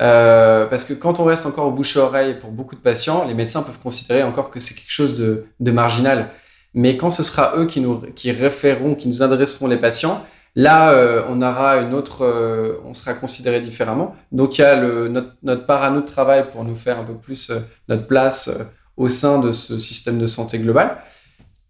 Euh, 0.00 0.66
parce 0.66 0.84
que 0.84 0.94
quand 0.94 1.20
on 1.20 1.24
reste 1.24 1.44
encore 1.44 1.66
au 1.66 1.70
bouche-à-oreille 1.70 2.38
pour 2.38 2.50
beaucoup 2.50 2.74
de 2.74 2.80
patients, 2.80 3.26
les 3.28 3.34
médecins 3.34 3.62
peuvent 3.62 3.78
considérer 3.78 4.22
encore 4.22 4.48
que 4.48 4.58
c'est 4.60 4.74
quelque 4.74 4.90
chose 4.90 5.18
de, 5.18 5.44
de 5.60 5.70
marginal. 5.70 6.30
Mais 6.72 6.96
quand 6.96 7.10
ce 7.10 7.22
sera 7.22 7.52
eux 7.56 7.66
qui 7.66 7.80
nous 7.80 8.00
qui 8.16 8.32
référeront, 8.32 8.94
qui 8.94 9.06
nous 9.06 9.22
adresseront 9.22 9.68
les 9.68 9.76
patients, 9.76 10.24
là 10.54 10.92
euh, 10.92 11.22
on 11.28 11.42
aura 11.42 11.78
une 11.78 11.94
autre, 11.94 12.24
euh, 12.24 12.80
on 12.84 12.94
sera 12.94 13.14
considéré 13.14 13.60
différemment. 13.60 14.14
Donc 14.32 14.58
il 14.58 14.62
y 14.62 14.64
a 14.64 14.76
le, 14.76 15.08
notre, 15.08 15.30
notre 15.42 15.66
part 15.66 15.82
à 15.82 15.90
nous 15.90 16.00
de 16.00 16.06
travail 16.06 16.50
pour 16.50 16.64
nous 16.64 16.76
faire 16.76 16.98
un 16.98 17.04
peu 17.04 17.14
plus 17.14 17.50
euh, 17.50 17.58
notre 17.88 18.06
place 18.06 18.50
au 18.96 19.08
sein 19.08 19.40
de 19.40 19.52
ce 19.52 19.78
système 19.78 20.18
de 20.18 20.26
santé 20.26 20.58
global. 20.58 20.96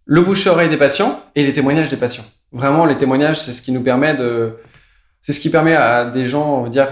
Le 0.04 0.20
bouche-à-oreille 0.20 0.68
des 0.68 0.76
patients 0.76 1.22
et 1.34 1.44
les 1.44 1.52
témoignages 1.52 1.88
des 1.88 1.96
patients. 1.96 2.24
Vraiment, 2.52 2.84
les 2.84 2.96
témoignages, 2.96 3.40
c'est 3.40 3.52
ce 3.52 3.62
qui 3.62 3.72
nous 3.72 3.82
permet 3.82 4.14
de, 4.14 4.52
c'est 5.22 5.32
ce 5.32 5.40
qui 5.40 5.48
permet 5.48 5.74
à 5.74 6.04
des 6.04 6.26
gens, 6.26 6.58
on 6.58 6.62
va 6.64 6.68
dire, 6.68 6.88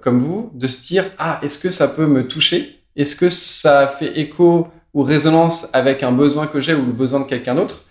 comme 0.00 0.18
vous, 0.18 0.50
de 0.54 0.66
se 0.66 0.80
dire, 0.80 1.04
ah, 1.18 1.38
est-ce 1.42 1.58
que 1.58 1.68
ça 1.68 1.88
peut 1.88 2.06
me 2.06 2.26
toucher? 2.26 2.80
Est-ce 2.96 3.14
que 3.14 3.28
ça 3.28 3.86
fait 3.86 4.18
écho 4.18 4.68
ou 4.94 5.02
résonance 5.02 5.68
avec 5.74 6.02
un 6.02 6.12
besoin 6.12 6.46
que 6.46 6.58
j'ai 6.58 6.72
ou 6.72 6.86
le 6.86 6.92
besoin 6.92 7.20
de 7.20 7.26
quelqu'un 7.26 7.54
d'autre? 7.54 7.84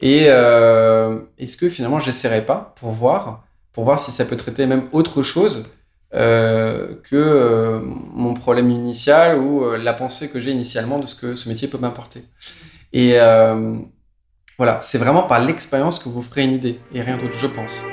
Et 0.00 0.24
euh, 0.26 1.18
est-ce 1.38 1.56
que 1.56 1.68
finalement, 1.68 1.98
j'essaierai 1.98 2.42
pas 2.42 2.74
pour 2.78 2.90
voir, 2.90 3.44
pour 3.72 3.84
voir 3.84 3.98
si 3.98 4.12
ça 4.12 4.24
peut 4.24 4.36
traiter 4.36 4.66
même 4.66 4.84
autre 4.92 5.22
chose 5.22 5.70
euh, 6.14 6.94
que 7.02 7.16
euh, 7.16 7.80
mon 7.82 8.34
problème 8.34 8.70
initial 8.70 9.38
ou 9.38 9.70
la 9.76 9.92
pensée 9.92 10.30
que 10.30 10.38
j'ai 10.40 10.50
initialement 10.50 10.98
de 10.98 11.06
ce 11.06 11.14
que 11.14 11.34
ce 11.34 11.48
métier 11.48 11.68
peut 11.68 11.78
m'apporter. 11.78 12.24
Et 12.92 13.16
voilà, 14.58 14.80
c'est 14.82 14.96
vraiment 14.98 15.22
par 15.22 15.40
l'expérience 15.40 15.98
que 15.98 16.08
vous 16.08 16.22
ferez 16.22 16.44
une 16.44 16.52
idée 16.52 16.80
et 16.94 17.02
rien 17.02 17.18
d'autre, 17.18 17.34
je 17.34 17.46
pense. 17.46 17.84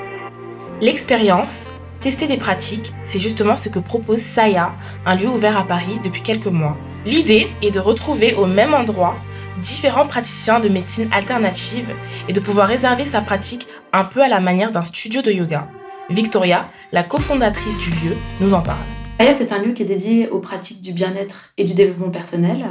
L'expérience, 0.80 1.70
tester 2.00 2.26
des 2.26 2.36
pratiques, 2.36 2.92
c'est 3.04 3.18
justement 3.18 3.56
ce 3.56 3.68
que 3.68 3.78
propose 3.78 4.18
Saya, 4.18 4.74
un 5.06 5.14
lieu 5.14 5.28
ouvert 5.28 5.58
à 5.58 5.66
Paris 5.66 5.98
depuis 6.02 6.22
quelques 6.22 6.46
mois. 6.46 6.76
L'idée 7.06 7.48
est 7.62 7.70
de 7.70 7.80
retrouver 7.80 8.34
au 8.34 8.46
même 8.46 8.72
endroit 8.72 9.16
différents 9.60 10.06
praticiens 10.06 10.60
de 10.60 10.68
médecine 10.68 11.08
alternative 11.12 11.88
et 12.28 12.32
de 12.32 12.40
pouvoir 12.40 12.68
réserver 12.68 13.04
sa 13.04 13.20
pratique 13.20 13.66
un 13.92 14.04
peu 14.04 14.22
à 14.22 14.28
la 14.28 14.40
manière 14.40 14.72
d'un 14.72 14.82
studio 14.82 15.22
de 15.22 15.30
yoga. 15.30 15.68
Victoria, 16.10 16.66
la 16.92 17.02
cofondatrice 17.02 17.78
du 17.78 17.90
lieu, 17.90 18.16
nous 18.40 18.54
en 18.54 18.62
parle. 18.62 18.84
Saya, 19.18 19.34
c'est 19.36 19.52
un 19.52 19.62
lieu 19.62 19.72
qui 19.72 19.82
est 19.82 19.86
dédié 19.86 20.28
aux 20.28 20.40
pratiques 20.40 20.82
du 20.82 20.92
bien-être 20.92 21.52
et 21.56 21.64
du 21.64 21.74
développement 21.74 22.10
personnel. 22.10 22.66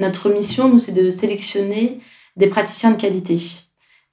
Notre 0.00 0.30
mission, 0.30 0.68
nous, 0.68 0.78
c'est 0.78 0.92
de 0.92 1.10
sélectionner 1.10 2.00
des 2.36 2.48
praticiens 2.48 2.92
de 2.92 3.00
qualité 3.00 3.38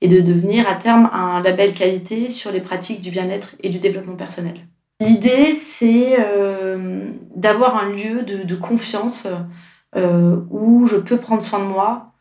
et 0.01 0.07
de 0.07 0.19
devenir 0.19 0.67
à 0.67 0.75
terme 0.75 1.09
un 1.13 1.41
label 1.41 1.73
qualité 1.73 2.27
sur 2.27 2.51
les 2.51 2.59
pratiques 2.59 3.01
du 3.01 3.11
bien-être 3.11 3.55
et 3.61 3.69
du 3.69 3.79
développement 3.79 4.15
personnel. 4.15 4.67
L'idée, 4.99 5.53
c'est 5.53 6.15
euh, 6.19 7.11
d'avoir 7.35 7.77
un 7.77 7.89
lieu 7.89 8.23
de, 8.23 8.55
confiance 8.55 9.27
euh, 9.95 10.37
où 10.49 10.85
je 10.85 10.95
peux 10.95 11.17
prendre 11.17 11.41
soin 11.41 11.59
de 11.59 11.71
moi 11.71 12.13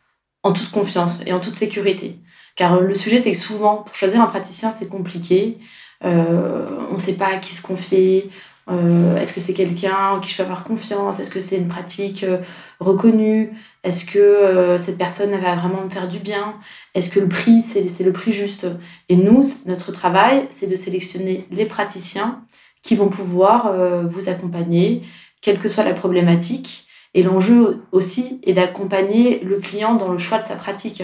en 0.43 0.51
toute 0.51 0.71
confiance 0.71 1.19
et 1.25 1.33
en 1.33 1.39
toute 1.39 1.55
sécurité. 1.55 2.17
Car 2.55 2.81
le 2.81 2.93
sujet, 2.93 3.19
c'est 3.19 3.31
que 3.31 3.37
souvent, 3.37 3.77
pour 3.77 3.95
choisir 3.95 4.21
un 4.21 4.25
praticien, 4.25 4.71
c'est 4.71 4.89
compliqué. 4.89 5.57
Euh, 6.03 6.65
on 6.89 6.95
ne 6.95 6.99
sait 6.99 7.13
pas 7.13 7.27
à 7.27 7.37
qui 7.37 7.53
se 7.53 7.61
confier. 7.61 8.29
Euh, 8.71 9.17
Est-ce 9.17 9.33
que 9.33 9.41
c'est 9.41 9.53
quelqu'un 9.53 10.11
en 10.13 10.19
qui 10.19 10.31
je 10.31 10.37
peux 10.37 10.43
avoir 10.43 10.63
confiance? 10.63 11.19
Est-ce 11.19 11.29
que 11.29 11.41
c'est 11.41 11.57
une 11.57 11.67
pratique 11.67 12.23
euh, 12.23 12.37
reconnue? 12.79 13.51
Est-ce 13.83 14.05
que 14.05 14.19
euh, 14.19 14.77
cette 14.77 14.97
personne 14.97 15.31
va 15.31 15.55
vraiment 15.55 15.83
me 15.83 15.89
faire 15.89 16.07
du 16.07 16.19
bien? 16.19 16.55
Est-ce 16.95 17.09
que 17.09 17.19
le 17.19 17.27
prix, 17.27 17.61
c'est 17.61 18.03
le 18.03 18.11
prix 18.11 18.31
juste? 18.31 18.67
Et 19.09 19.15
nous, 19.15 19.43
notre 19.65 19.91
travail, 19.91 20.47
c'est 20.49 20.67
de 20.67 20.75
sélectionner 20.75 21.45
les 21.51 21.65
praticiens 21.65 22.43
qui 22.81 22.95
vont 22.95 23.09
pouvoir 23.09 23.75
vous 24.07 24.27
accompagner, 24.27 25.03
quelle 25.41 25.59
que 25.59 25.69
soit 25.69 25.83
la 25.83 25.93
problématique. 25.93 26.87
Et 27.13 27.21
l'enjeu 27.21 27.83
aussi 27.91 28.41
est 28.43 28.53
d'accompagner 28.53 29.39
le 29.43 29.59
client 29.59 29.93
dans 29.93 30.11
le 30.11 30.17
choix 30.17 30.39
de 30.39 30.47
sa 30.47 30.55
pratique. 30.55 31.03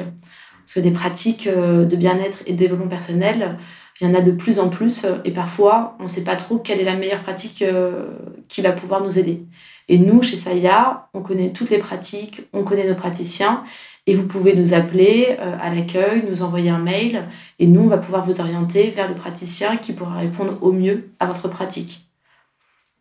Parce 0.63 0.73
que 0.73 0.79
des 0.79 0.91
pratiques 0.91 1.47
de 1.47 1.95
bien-être 1.95 2.41
et 2.47 2.53
de 2.53 2.57
développement 2.57 2.87
personnel, 2.87 3.57
il 3.99 4.07
y 4.07 4.11
en 4.11 4.13
a 4.13 4.21
de 4.21 4.31
plus 4.31 4.59
en 4.59 4.69
plus. 4.69 5.05
Et 5.25 5.31
parfois, 5.31 5.95
on 5.99 6.03
ne 6.03 6.07
sait 6.07 6.23
pas 6.23 6.35
trop 6.35 6.57
quelle 6.57 6.79
est 6.79 6.85
la 6.85 6.95
meilleure 6.95 7.23
pratique 7.23 7.61
euh, 7.61 8.09
qui 8.47 8.61
va 8.61 8.71
pouvoir 8.71 9.03
nous 9.03 9.17
aider. 9.17 9.43
Et 9.87 9.97
nous, 9.97 10.21
chez 10.21 10.35
Saya, 10.35 11.07
on 11.13 11.21
connaît 11.21 11.51
toutes 11.51 11.69
les 11.69 11.77
pratiques, 11.77 12.41
on 12.53 12.63
connaît 12.63 12.87
nos 12.87 12.95
praticiens. 12.95 13.63
Et 14.05 14.13
vous 14.13 14.27
pouvez 14.27 14.55
nous 14.55 14.73
appeler 14.73 15.37
euh, 15.39 15.57
à 15.59 15.73
l'accueil, 15.73 16.23
nous 16.29 16.43
envoyer 16.43 16.69
un 16.69 16.79
mail. 16.79 17.23
Et 17.59 17.67
nous, 17.67 17.81
on 17.81 17.87
va 17.87 17.97
pouvoir 17.97 18.23
vous 18.23 18.39
orienter 18.39 18.89
vers 18.89 19.07
le 19.07 19.15
praticien 19.15 19.77
qui 19.77 19.93
pourra 19.93 20.17
répondre 20.17 20.57
au 20.61 20.71
mieux 20.71 21.09
à 21.19 21.25
votre 21.25 21.47
pratique. 21.47 22.07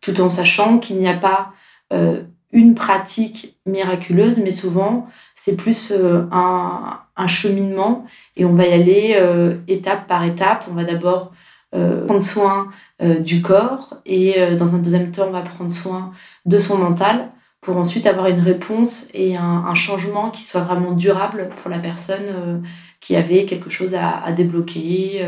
Tout 0.01 0.19
en 0.19 0.29
sachant 0.29 0.79
qu'il 0.79 0.97
n'y 0.97 1.07
a 1.07 1.15
pas 1.15 1.51
euh, 1.93 2.23
une 2.51 2.75
pratique 2.75 3.57
miraculeuse, 3.65 4.39
mais 4.39 4.51
souvent, 4.51 5.07
c'est 5.35 5.55
plus 5.55 5.93
un, 6.31 6.99
un, 7.17 7.27
cheminement 7.27 8.05
et 8.35 8.45
on 8.45 8.53
va 8.53 8.65
y 8.67 8.73
aller 8.73 9.15
euh, 9.15 9.55
étape 9.67 10.07
par 10.07 10.23
étape. 10.23 10.65
On 10.69 10.73
va 10.73 10.83
d'abord 10.83 11.31
euh, 11.75 12.05
prendre 12.05 12.21
soin 12.21 12.69
euh, 13.01 13.19
du 13.19 13.41
corps 13.41 13.97
et 14.05 14.55
dans 14.55 14.75
un 14.75 14.79
deuxième 14.79 15.11
temps, 15.11 15.27
on 15.27 15.31
va 15.31 15.41
prendre 15.41 15.71
soin 15.71 16.11
de 16.45 16.59
son 16.59 16.77
mental 16.77 17.29
pour 17.61 17.77
ensuite 17.77 18.07
avoir 18.07 18.27
une 18.27 18.39
réponse 18.39 19.09
et 19.13 19.35
un, 19.35 19.73
changement 19.73 20.29
qui 20.29 20.43
soit 20.43 20.61
vraiment 20.61 20.91
durable 20.91 21.49
pour 21.57 21.69
la 21.69 21.79
personne 21.79 22.63
qui 23.01 23.15
avait 23.15 23.45
quelque 23.45 23.69
chose 23.69 23.93
à, 23.95 24.31
débloquer 24.31 25.27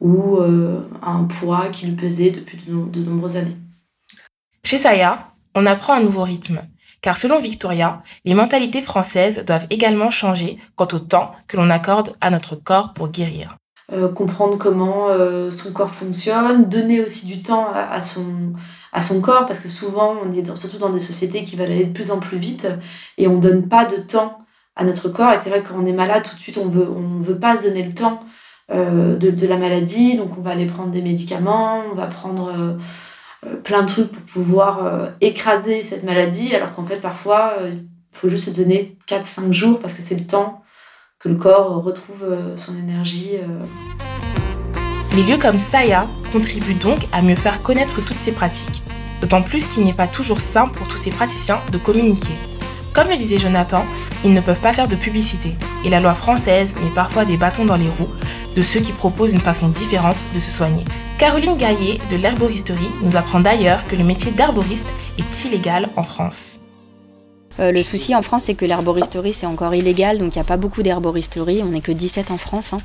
ou 0.00 0.38
un 1.02 1.24
poids 1.24 1.68
qui 1.70 1.86
lui 1.86 1.96
pesait 1.96 2.30
depuis 2.30 2.56
de, 2.56 2.72
de 2.72 3.10
nombreuses 3.10 3.36
années. 3.36 3.56
Chez 4.64 4.78
Saya, 4.78 5.32
on 5.54 5.66
apprend 5.66 5.94
un 5.94 6.00
nouveau 6.00 6.22
rythme. 6.22 6.60
Car 7.06 7.16
selon 7.16 7.38
Victoria, 7.38 8.02
les 8.24 8.34
mentalités 8.34 8.80
françaises 8.80 9.44
doivent 9.46 9.68
également 9.70 10.10
changer 10.10 10.58
quant 10.74 10.88
au 10.92 10.98
temps 10.98 11.30
que 11.46 11.56
l'on 11.56 11.70
accorde 11.70 12.10
à 12.20 12.30
notre 12.30 12.56
corps 12.56 12.94
pour 12.94 13.10
guérir. 13.10 13.58
Euh, 13.92 14.08
comprendre 14.08 14.58
comment 14.58 15.06
euh, 15.10 15.52
son 15.52 15.72
corps 15.72 15.92
fonctionne, 15.92 16.68
donner 16.68 17.00
aussi 17.00 17.26
du 17.26 17.44
temps 17.44 17.68
à, 17.72 18.00
son, 18.00 18.54
à 18.92 19.00
son 19.00 19.20
corps, 19.20 19.46
parce 19.46 19.60
que 19.60 19.68
souvent, 19.68 20.16
on 20.20 20.32
est 20.32 20.52
surtout 20.56 20.78
dans 20.78 20.90
des 20.90 20.98
sociétés 20.98 21.44
qui 21.44 21.54
veulent 21.54 21.70
aller 21.70 21.84
de 21.84 21.92
plus 21.92 22.10
en 22.10 22.18
plus 22.18 22.38
vite, 22.38 22.66
et 23.18 23.28
on 23.28 23.38
donne 23.38 23.68
pas 23.68 23.84
de 23.84 23.98
temps 23.98 24.40
à 24.74 24.82
notre 24.82 25.08
corps. 25.08 25.32
Et 25.32 25.36
c'est 25.36 25.48
vrai 25.48 25.62
que 25.62 25.68
quand 25.68 25.78
on 25.80 25.86
est 25.86 25.92
malade, 25.92 26.24
tout 26.28 26.34
de 26.34 26.40
suite, 26.40 26.58
on 26.58 26.68
veut, 26.68 26.90
on 26.90 27.20
veut 27.20 27.38
pas 27.38 27.54
se 27.54 27.68
donner 27.68 27.84
le 27.84 27.94
temps 27.94 28.18
euh, 28.72 29.14
de, 29.14 29.30
de 29.30 29.46
la 29.46 29.58
maladie, 29.58 30.16
donc 30.16 30.36
on 30.36 30.40
va 30.40 30.50
aller 30.50 30.66
prendre 30.66 30.90
des 30.90 31.02
médicaments, 31.02 31.84
on 31.88 31.94
va 31.94 32.08
prendre 32.08 32.76
plein 33.64 33.82
de 33.82 33.88
trucs 33.88 34.12
pour 34.12 34.22
pouvoir 34.22 34.84
euh, 34.84 35.06
écraser 35.20 35.82
cette 35.82 36.04
maladie, 36.04 36.54
alors 36.54 36.72
qu'en 36.72 36.84
fait, 36.84 37.00
parfois, 37.00 37.54
il 37.60 37.64
euh, 37.64 37.74
faut 38.12 38.28
juste 38.28 38.46
se 38.46 38.50
donner 38.50 38.96
4-5 39.08 39.52
jours 39.52 39.80
parce 39.80 39.94
que 39.94 40.02
c'est 40.02 40.14
le 40.16 40.26
temps 40.26 40.62
que 41.18 41.28
le 41.28 41.36
corps 41.36 41.82
retrouve 41.82 42.22
euh, 42.24 42.56
son 42.56 42.76
énergie. 42.76 43.32
euh. 43.36 43.64
Les 45.16 45.22
lieux 45.22 45.38
comme 45.38 45.58
Saya 45.58 46.06
contribuent 46.32 46.74
donc 46.74 46.98
à 47.12 47.22
mieux 47.22 47.36
faire 47.36 47.62
connaître 47.62 48.04
toutes 48.04 48.20
ces 48.20 48.32
pratiques, 48.32 48.82
d'autant 49.20 49.42
plus 49.42 49.66
qu'il 49.66 49.84
n'est 49.84 49.94
pas 49.94 50.06
toujours 50.06 50.40
simple 50.40 50.76
pour 50.76 50.86
tous 50.88 50.98
ces 50.98 51.10
praticiens 51.10 51.60
de 51.72 51.78
communiquer. 51.78 52.34
Comme 52.96 53.10
le 53.10 53.16
disait 53.18 53.36
Jonathan, 53.36 53.84
ils 54.24 54.32
ne 54.32 54.40
peuvent 54.40 54.62
pas 54.62 54.72
faire 54.72 54.88
de 54.88 54.96
publicité, 54.96 55.52
et 55.84 55.90
la 55.90 56.00
loi 56.00 56.14
française 56.14 56.74
met 56.82 56.88
parfois 56.88 57.26
des 57.26 57.36
bâtons 57.36 57.66
dans 57.66 57.76
les 57.76 57.90
roues 57.90 58.08
de 58.54 58.62
ceux 58.62 58.80
qui 58.80 58.92
proposent 58.92 59.34
une 59.34 59.40
façon 59.40 59.68
différente 59.68 60.24
de 60.34 60.40
se 60.40 60.50
soigner. 60.50 60.82
Caroline 61.18 61.58
Gaillet 61.58 61.98
de 62.10 62.16
l'herboristerie 62.16 62.88
nous 63.02 63.18
apprend 63.18 63.40
d'ailleurs 63.40 63.84
que 63.84 63.96
le 63.96 64.02
métier 64.02 64.32
d'herboriste 64.32 64.88
est 65.18 65.44
illégal 65.44 65.90
en 65.96 66.04
France. 66.04 66.62
Euh, 67.60 67.70
le 67.70 67.82
souci 67.82 68.14
en 68.14 68.22
France, 68.22 68.44
c'est 68.46 68.54
que 68.54 68.64
l'herboristerie, 68.64 69.34
c'est 69.34 69.44
encore 69.44 69.74
illégal, 69.74 70.16
donc 70.16 70.34
il 70.34 70.38
n'y 70.38 70.42
a 70.42 70.46
pas 70.46 70.56
beaucoup 70.56 70.82
d'herboristerie, 70.82 71.60
on 71.62 71.72
n'est 71.72 71.82
que 71.82 71.92
17 71.92 72.30
en 72.30 72.38
France. 72.38 72.72
Hein. 72.72 72.78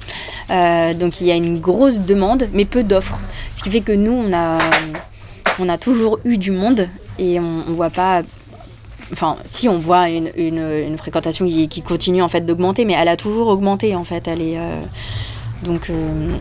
Euh, 0.49 0.93
donc 0.93 1.21
il 1.21 1.27
y 1.27 1.31
a 1.31 1.35
une 1.35 1.61
grosse 1.61 1.99
demande, 1.99 2.49
mais 2.51 2.65
peu 2.65 2.83
d'offres. 2.83 3.21
Ce 3.55 3.63
qui 3.63 3.69
fait 3.69 3.79
que 3.79 3.93
nous, 3.93 4.11
on 4.11 4.57
on 5.59 5.69
a 5.69 5.77
toujours 5.77 6.19
eu 6.25 6.37
du 6.37 6.51
monde 6.51 6.89
et 7.17 7.39
on 7.39 7.65
ne 7.67 7.73
voit 7.73 7.89
pas 7.89 8.23
enfin 9.11 9.37
si 9.45 9.67
on 9.69 9.77
voit 9.77 10.09
une, 10.09 10.31
une, 10.35 10.97
fréquentation 10.97 11.45
qui, 11.45 11.81
continue 11.81 12.21
en 12.21 12.29
fait 12.29 12.41
d'augmenter 12.41 12.85
mais 12.85 12.93
elle 12.93 13.07
a 13.07 13.17
toujours 13.17 13.47
augmenté 13.47 13.95
en 13.95 14.03
fait. 14.03 14.27
Elle 14.27 14.41
est 14.41 14.57
euh, 14.57 14.81
donc 15.63 15.89
euh, 15.89 16.37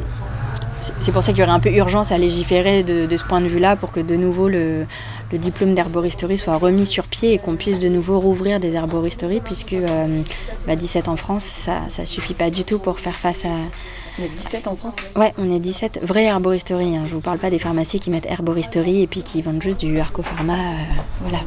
c'est 1.00 1.12
pour 1.12 1.22
ça 1.22 1.32
qu'il 1.32 1.40
y 1.40 1.42
aurait 1.42 1.52
un 1.52 1.60
peu 1.60 1.70
urgence 1.70 2.10
à 2.12 2.18
légiférer 2.18 2.82
de, 2.82 3.16
ce 3.16 3.24
point 3.24 3.40
de 3.40 3.46
vue 3.46 3.58
là 3.58 3.76
pour 3.76 3.92
que 3.92 4.00
de 4.00 4.16
nouveau 4.16 4.48
le, 4.48 4.86
diplôme 5.32 5.74
d'herboristerie 5.74 6.38
soit 6.38 6.56
remis 6.56 6.86
sur 6.86 7.04
pied 7.04 7.34
et 7.34 7.38
qu'on 7.38 7.56
puisse 7.56 7.78
de 7.78 7.88
nouveau 7.88 8.18
rouvrir 8.18 8.58
des 8.60 8.74
herboristeries 8.74 9.40
puisque 9.40 9.74
euh, 9.74 10.22
bah 10.66 10.76
17 10.76 11.08
en 11.08 11.16
France 11.16 11.44
ça 11.44 11.82
ça 11.88 12.04
suffit 12.04 12.34
pas 12.34 12.50
du 12.50 12.64
tout 12.64 12.78
pour 12.78 12.98
faire 12.98 13.14
face 13.14 13.44
à 13.44 13.56
on 14.18 14.24
est 14.24 14.28
17 14.28 14.66
en 14.66 14.76
France 14.76 14.96
Ouais, 15.16 15.32
on 15.38 15.48
est 15.50 15.58
17 15.58 16.00
vraies 16.02 16.24
herboristeries. 16.24 16.96
Hein. 16.96 17.04
Je 17.06 17.14
vous 17.14 17.20
parle 17.20 17.38
pas 17.38 17.50
des 17.50 17.58
pharmacies 17.58 18.00
qui 18.00 18.10
mettent 18.10 18.26
herboristerie 18.26 19.02
et 19.02 19.06
puis 19.06 19.22
qui 19.22 19.42
vendent 19.42 19.62
juste 19.62 19.80
du 19.80 19.98
arcopharma. 19.98 20.54
Euh, 20.54 20.76
voilà. 21.20 21.38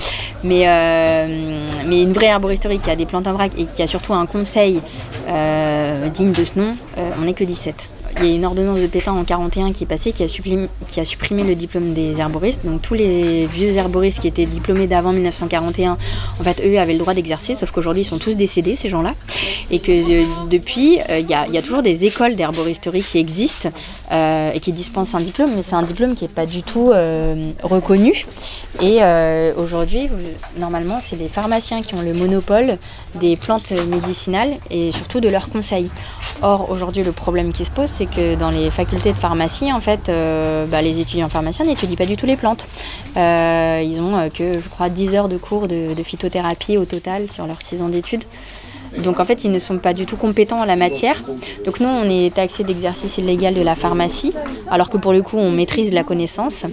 Mais, 0.44 0.68
euh, 0.68 1.72
mais 1.86 2.04
une 2.04 2.14
vraie 2.14 2.28
herboristerie 2.28 2.80
qui 2.80 2.90
a 2.90 2.96
des 2.96 3.06
plantes 3.06 3.28
en 3.28 3.34
vrac 3.34 3.58
et 3.58 3.66
qui 3.66 3.82
a 3.82 3.88
surtout 3.88 4.14
un 4.14 4.26
conseil 4.26 4.82
euh, 5.28 6.10
digne 6.10 6.32
de 6.32 6.44
ce 6.44 6.60
nom, 6.60 6.76
on 7.20 7.24
n'est 7.24 7.34
que 7.34 7.44
17 7.44 7.90
il 8.20 8.26
y 8.26 8.32
a 8.32 8.36
une 8.36 8.46
ordonnance 8.46 8.80
de 8.80 8.88
Pétain 8.88 9.14
en 9.14 9.24
41 9.24 9.74
qui 9.74 9.84
est 9.84 9.88
passée 9.88 10.12
qui 10.12 10.24
a, 10.24 10.28
supprimé, 10.28 11.44
le 11.44 11.56
diplôme 11.56 11.94
des 11.94 12.20
herboristes. 12.20 12.66
Donc 12.66 12.82
tous 12.82 12.94
les 12.94 13.46
vieux 13.48 13.72
herboristes 13.76 14.22
qui 14.22 14.28
étaient 14.28 14.46
diplômés 14.46 14.88
d'avant 14.88 15.12
1941, 15.12 15.98
en 16.40 16.44
fait, 16.44 16.62
eux 16.66 16.80
avaient 16.80 16.94
le 16.94 17.00
droit 17.00 17.14
d'exercer, 17.14 17.56
sauf 17.56 17.72
qu'aujourd'hui 17.72 18.04
ils 18.04 18.06
sont 18.06 18.18
tous 18.18 18.36
décédés, 18.36 18.76
ces 18.76 18.90
gens-là. 18.90 19.14
Et 19.72 19.80
que 19.80 19.92
euh, 19.92 20.26
depuis, 20.50 21.00
euh, 21.10 21.20
il 21.20 21.30
y, 21.30 21.34
a, 21.34 21.48
y, 21.48 21.58
a, 21.58 21.62
toujours 21.62 21.82
des 21.82 22.06
écoles 22.06 22.36
d'herboristerie 22.36 23.02
qui 23.02 23.18
existent 23.18 23.70
euh, 24.12 24.52
et 24.54 24.60
qui 24.60 24.72
dispensent 24.72 25.16
un 25.16 25.22
diplôme, 25.22 25.52
mais 25.56 25.64
c'est 25.64 25.76
un 25.76 25.84
diplôme 25.84 26.16
qui 26.16 26.26
n'est 26.26 26.32
pas 26.32 26.46
du 26.46 26.64
tout 26.64 26.92
reconnu. 27.64 28.26
Et 28.82 29.00
aujourd'hui, 29.58 30.10
normalement, 30.60 31.00
c'est 31.00 31.16
les 31.16 31.30
pharmaciens 31.30 31.82
qui 31.82 31.96
ont 31.96 32.02
le 32.02 32.14
monopole 32.14 32.78
des 33.16 33.36
plantes 33.38 33.72
médicinales 33.90 34.54
et 34.70 34.92
surtout 34.92 35.20
de 35.20 35.30
leurs 35.30 35.50
conseils. 35.50 35.90
Or, 36.42 36.70
aujourd'hui, 36.70 37.04
le 37.04 37.12
problème 37.12 37.54
qui 37.54 37.66
se 37.66 37.72
pose, 37.72 37.90
c'est 37.90 38.03
que 38.06 38.36
dans 38.36 38.50
les 38.50 38.70
facultés 38.70 39.12
de 39.12 39.18
pharmacie, 39.18 39.72
en 39.72 39.80
fait, 39.80 40.10
euh, 40.10 40.66
bah, 40.66 40.82
les 40.82 41.00
étudiants 41.00 41.30
pharmaciens 41.30 41.66
n'étudient 41.66 41.96
pas 41.96 42.06
du 42.06 42.18
tout 42.18 42.26
les 42.26 42.38
plantes. 42.38 42.68
Euh, 43.18 43.82
ils 43.84 44.02
ont 44.02 44.18
euh, 44.18 44.30
que, 44.30 44.60
je 44.60 44.70
crois, 44.70 44.90
10 44.90 45.16
heures 45.16 45.30
de 45.30 45.38
cours 45.38 45.68
de, 45.68 45.94
de 45.94 46.04
phytothérapie 46.04 46.78
au 46.78 46.86
total 46.86 47.30
sur 47.30 47.46
leurs 47.48 47.62
6 47.62 47.82
ans 47.82 47.90
d'études. 47.90 48.24
Donc 49.00 49.20
en 49.20 49.26
fait, 49.26 49.44
ils 49.44 49.52
ne 49.52 49.60
sont 49.60 49.78
pas 49.78 49.94
du 49.94 50.06
tout 50.06 50.18
compétents 50.18 50.60
en 50.60 50.66
la 50.66 50.76
matière. 50.76 51.24
Donc 51.66 51.80
nous, 51.80 51.88
on 51.88 52.10
est 52.10 52.34
taxé 52.34 52.64
d'exercice 52.64 53.18
illégal 53.18 53.54
de 53.54 53.62
la 53.62 53.76
pharmacie, 53.76 54.34
alors 54.70 54.90
que 54.90 54.98
pour 54.98 55.14
le 55.14 55.22
coup, 55.22 55.38
on 55.38 55.52
maîtrise 55.52 55.92
la 55.94 56.04
connaissance. 56.04 56.66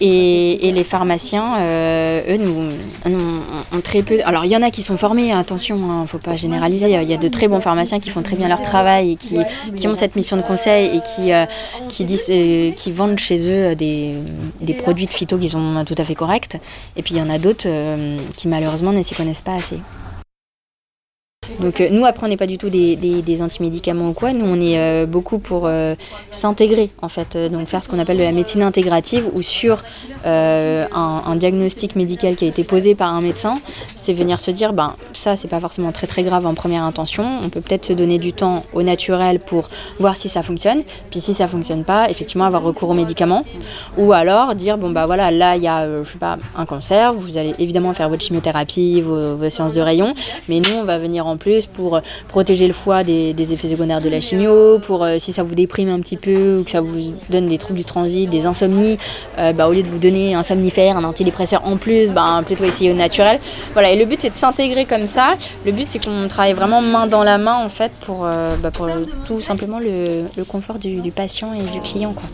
Et, 0.00 0.72
les 0.74 0.84
pharmaciens, 0.84 1.56
euh, 1.60 2.34
eux, 2.34 2.36
nous, 2.36 3.12
ont, 3.14 3.80
très 3.80 4.02
peu. 4.02 4.18
Alors 4.24 4.44
il 4.44 4.50
y 4.50 4.56
en 4.56 4.62
a 4.62 4.70
qui 4.70 4.82
sont 4.82 4.96
formés, 4.96 5.32
attention, 5.32 5.76
il 5.76 5.90
hein, 5.90 6.02
ne 6.02 6.06
faut 6.06 6.18
pas 6.18 6.36
généraliser. 6.36 6.90
Il 6.90 7.08
y 7.08 7.14
a 7.14 7.16
de 7.16 7.28
très 7.28 7.46
bons 7.48 7.60
pharmaciens 7.60 8.00
qui 8.00 8.10
font 8.10 8.22
très 8.22 8.36
bien 8.36 8.48
leur 8.48 8.62
travail 8.62 9.12
et 9.12 9.16
qui, 9.16 9.86
ont 9.86 9.94
cette 9.94 10.16
mission 10.16 10.36
de 10.36 10.42
conseil 10.42 10.96
et 10.96 11.00
qui, 11.00 11.32
euh, 11.32 11.44
euh, 12.30 12.70
qui 12.72 12.92
vendent 12.92 13.18
chez 13.18 13.50
eux 13.50 13.74
des, 13.76 14.14
des, 14.60 14.74
produits 14.74 15.06
de 15.06 15.12
phyto 15.12 15.38
qui 15.38 15.48
sont 15.48 15.84
tout 15.86 15.94
à 15.98 16.04
fait 16.04 16.14
corrects. 16.14 16.56
Et 16.96 17.02
puis 17.02 17.14
il 17.14 17.18
y 17.18 17.22
en 17.22 17.30
a 17.30 17.38
d'autres 17.38 17.68
qui 18.36 18.48
malheureusement 18.48 18.92
ne 18.92 19.02
s'y 19.02 19.14
connaissent 19.14 19.42
pas 19.42 19.54
assez. 19.54 19.78
Donc 21.60 21.80
euh, 21.80 21.88
nous 21.90 22.04
après 22.04 22.26
on 22.26 22.28
n'est 22.28 22.36
pas 22.36 22.46
du 22.46 22.58
tout 22.58 22.70
des, 22.70 22.96
des, 22.96 23.42
antimédicaments 23.42 24.08
ou 24.08 24.12
quoi, 24.12 24.32
nous 24.32 24.46
on 24.46 24.60
est 24.60 24.78
euh, 24.78 25.06
beaucoup 25.06 25.38
pour 25.38 25.62
euh, 25.64 25.94
s'intégrer 26.30 26.90
en 27.02 27.08
fait, 27.08 27.36
donc 27.50 27.66
faire 27.66 27.82
ce 27.82 27.88
qu'on 27.88 27.98
appelle 27.98 28.18
de 28.18 28.22
la 28.22 28.32
médecine 28.32 28.62
intégrative 28.62 29.24
ou 29.32 29.42
sur 29.42 29.82
un, 30.24 31.36
diagnostic 31.36 31.96
médical 31.96 32.36
qui 32.36 32.44
a 32.44 32.48
été 32.48 32.64
posé 32.64 32.94
par 32.94 33.12
un 33.12 33.20
médecin, 33.20 33.60
c'est 33.96 34.12
venir 34.12 34.40
se 34.40 34.50
dire 34.50 34.72
ben 34.72 34.94
ça 35.12 35.36
c'est 35.36 35.48
pas 35.48 35.60
forcément 35.60 35.92
très 35.92 36.06
très 36.06 36.22
grave 36.22 36.46
en 36.46 36.54
première 36.54 36.84
intention, 36.84 37.24
on 37.42 37.48
peut 37.48 37.60
peut-être 37.60 37.84
se 37.86 37.92
donner 37.92 38.18
du 38.18 38.32
temps 38.32 38.64
au 38.72 38.82
naturel 38.82 39.40
pour 39.40 39.68
voir 39.98 40.16
si 40.16 40.28
ça 40.28 40.42
fonctionne, 40.42 40.82
puis 41.10 41.20
si 41.20 41.34
ça 41.34 41.48
fonctionne 41.48 41.84
pas, 41.84 42.08
effectivement 42.08 42.44
avoir 42.44 42.62
recours 42.62 42.90
aux 42.90 42.94
médicaments. 42.94 43.44
Ou 43.98 44.12
alors 44.12 44.54
dire 44.54 44.78
bon 44.78 44.90
bah 44.90 45.06
voilà 45.06 45.30
là 45.30 45.56
il 45.56 45.62
y 45.62 45.68
a 45.68 45.86
je 46.04 46.08
sais 46.08 46.18
pas 46.18 46.38
un 46.56 46.66
cancer, 46.66 47.12
vous 47.12 47.36
allez 47.36 47.54
évidemment 47.58 47.92
faire 47.94 48.08
votre 48.08 48.24
chimiothérapie, 48.24 49.00
vos, 49.00 49.36
vos 49.36 49.50
séances 49.50 49.74
de 49.74 49.80
rayons, 49.80 50.14
mais 50.48 50.60
nous 50.60 50.76
on 50.80 50.84
va 50.84 50.98
venir 50.98 51.26
en 51.26 51.33
plus 51.36 51.66
pour 51.66 51.96
euh, 51.96 52.00
protéger 52.28 52.66
le 52.66 52.72
foie 52.72 53.04
des, 53.04 53.52
effets 53.52 53.68
secondaires 53.68 54.00
de 54.00 54.08
la 54.08 54.20
chimio, 54.20 54.78
pour 54.78 55.04
euh, 55.04 55.18
si 55.18 55.32
ça 55.32 55.42
vous 55.42 55.54
déprime 55.54 55.88
un 55.88 56.00
petit 56.00 56.16
peu 56.16 56.58
ou 56.58 56.64
que 56.64 56.70
ça 56.70 56.80
vous 56.80 57.12
donne 57.28 57.48
des 57.48 57.58
troubles 57.58 57.78
du 57.78 57.84
transit, 57.84 58.28
des 58.28 58.46
insomnies, 58.46 58.98
euh, 59.38 59.52
bah, 59.52 59.68
au 59.68 59.72
lieu 59.72 59.82
de 59.82 59.88
vous 59.88 59.98
donner 59.98 60.34
un 60.34 60.42
somnifère, 60.42 60.96
un 60.96 61.04
antidépresseur 61.04 61.66
en 61.66 61.76
plus, 61.76 62.10
bah, 62.10 62.40
plutôt 62.44 62.64
essayer 62.64 62.90
au 62.90 62.94
naturel. 62.94 63.38
Voilà, 63.72 63.90
et 63.90 63.98
le 63.98 64.04
but 64.04 64.20
c'est 64.20 64.30
de 64.30 64.38
s'intégrer 64.38 64.84
comme 64.84 65.06
ça. 65.06 65.34
Le 65.66 65.72
but 65.72 65.86
c'est 65.88 66.04
qu'on 66.04 66.28
travaille 66.28 66.54
vraiment 66.54 66.80
main 66.80 67.06
dans 67.06 67.24
la 67.24 67.38
main 67.38 67.56
en 67.56 67.68
fait 67.68 67.92
pour, 68.00 68.26
bah, 68.62 68.70
pour 68.72 68.88
tout 69.26 69.40
simplement 69.40 69.78
le, 69.78 70.44
confort 70.44 70.78
du, 70.78 71.00
du, 71.00 71.10
patient 71.10 71.52
et 71.54 71.62
du 71.72 71.80
client. 71.80 72.12
Quoi. 72.12 72.28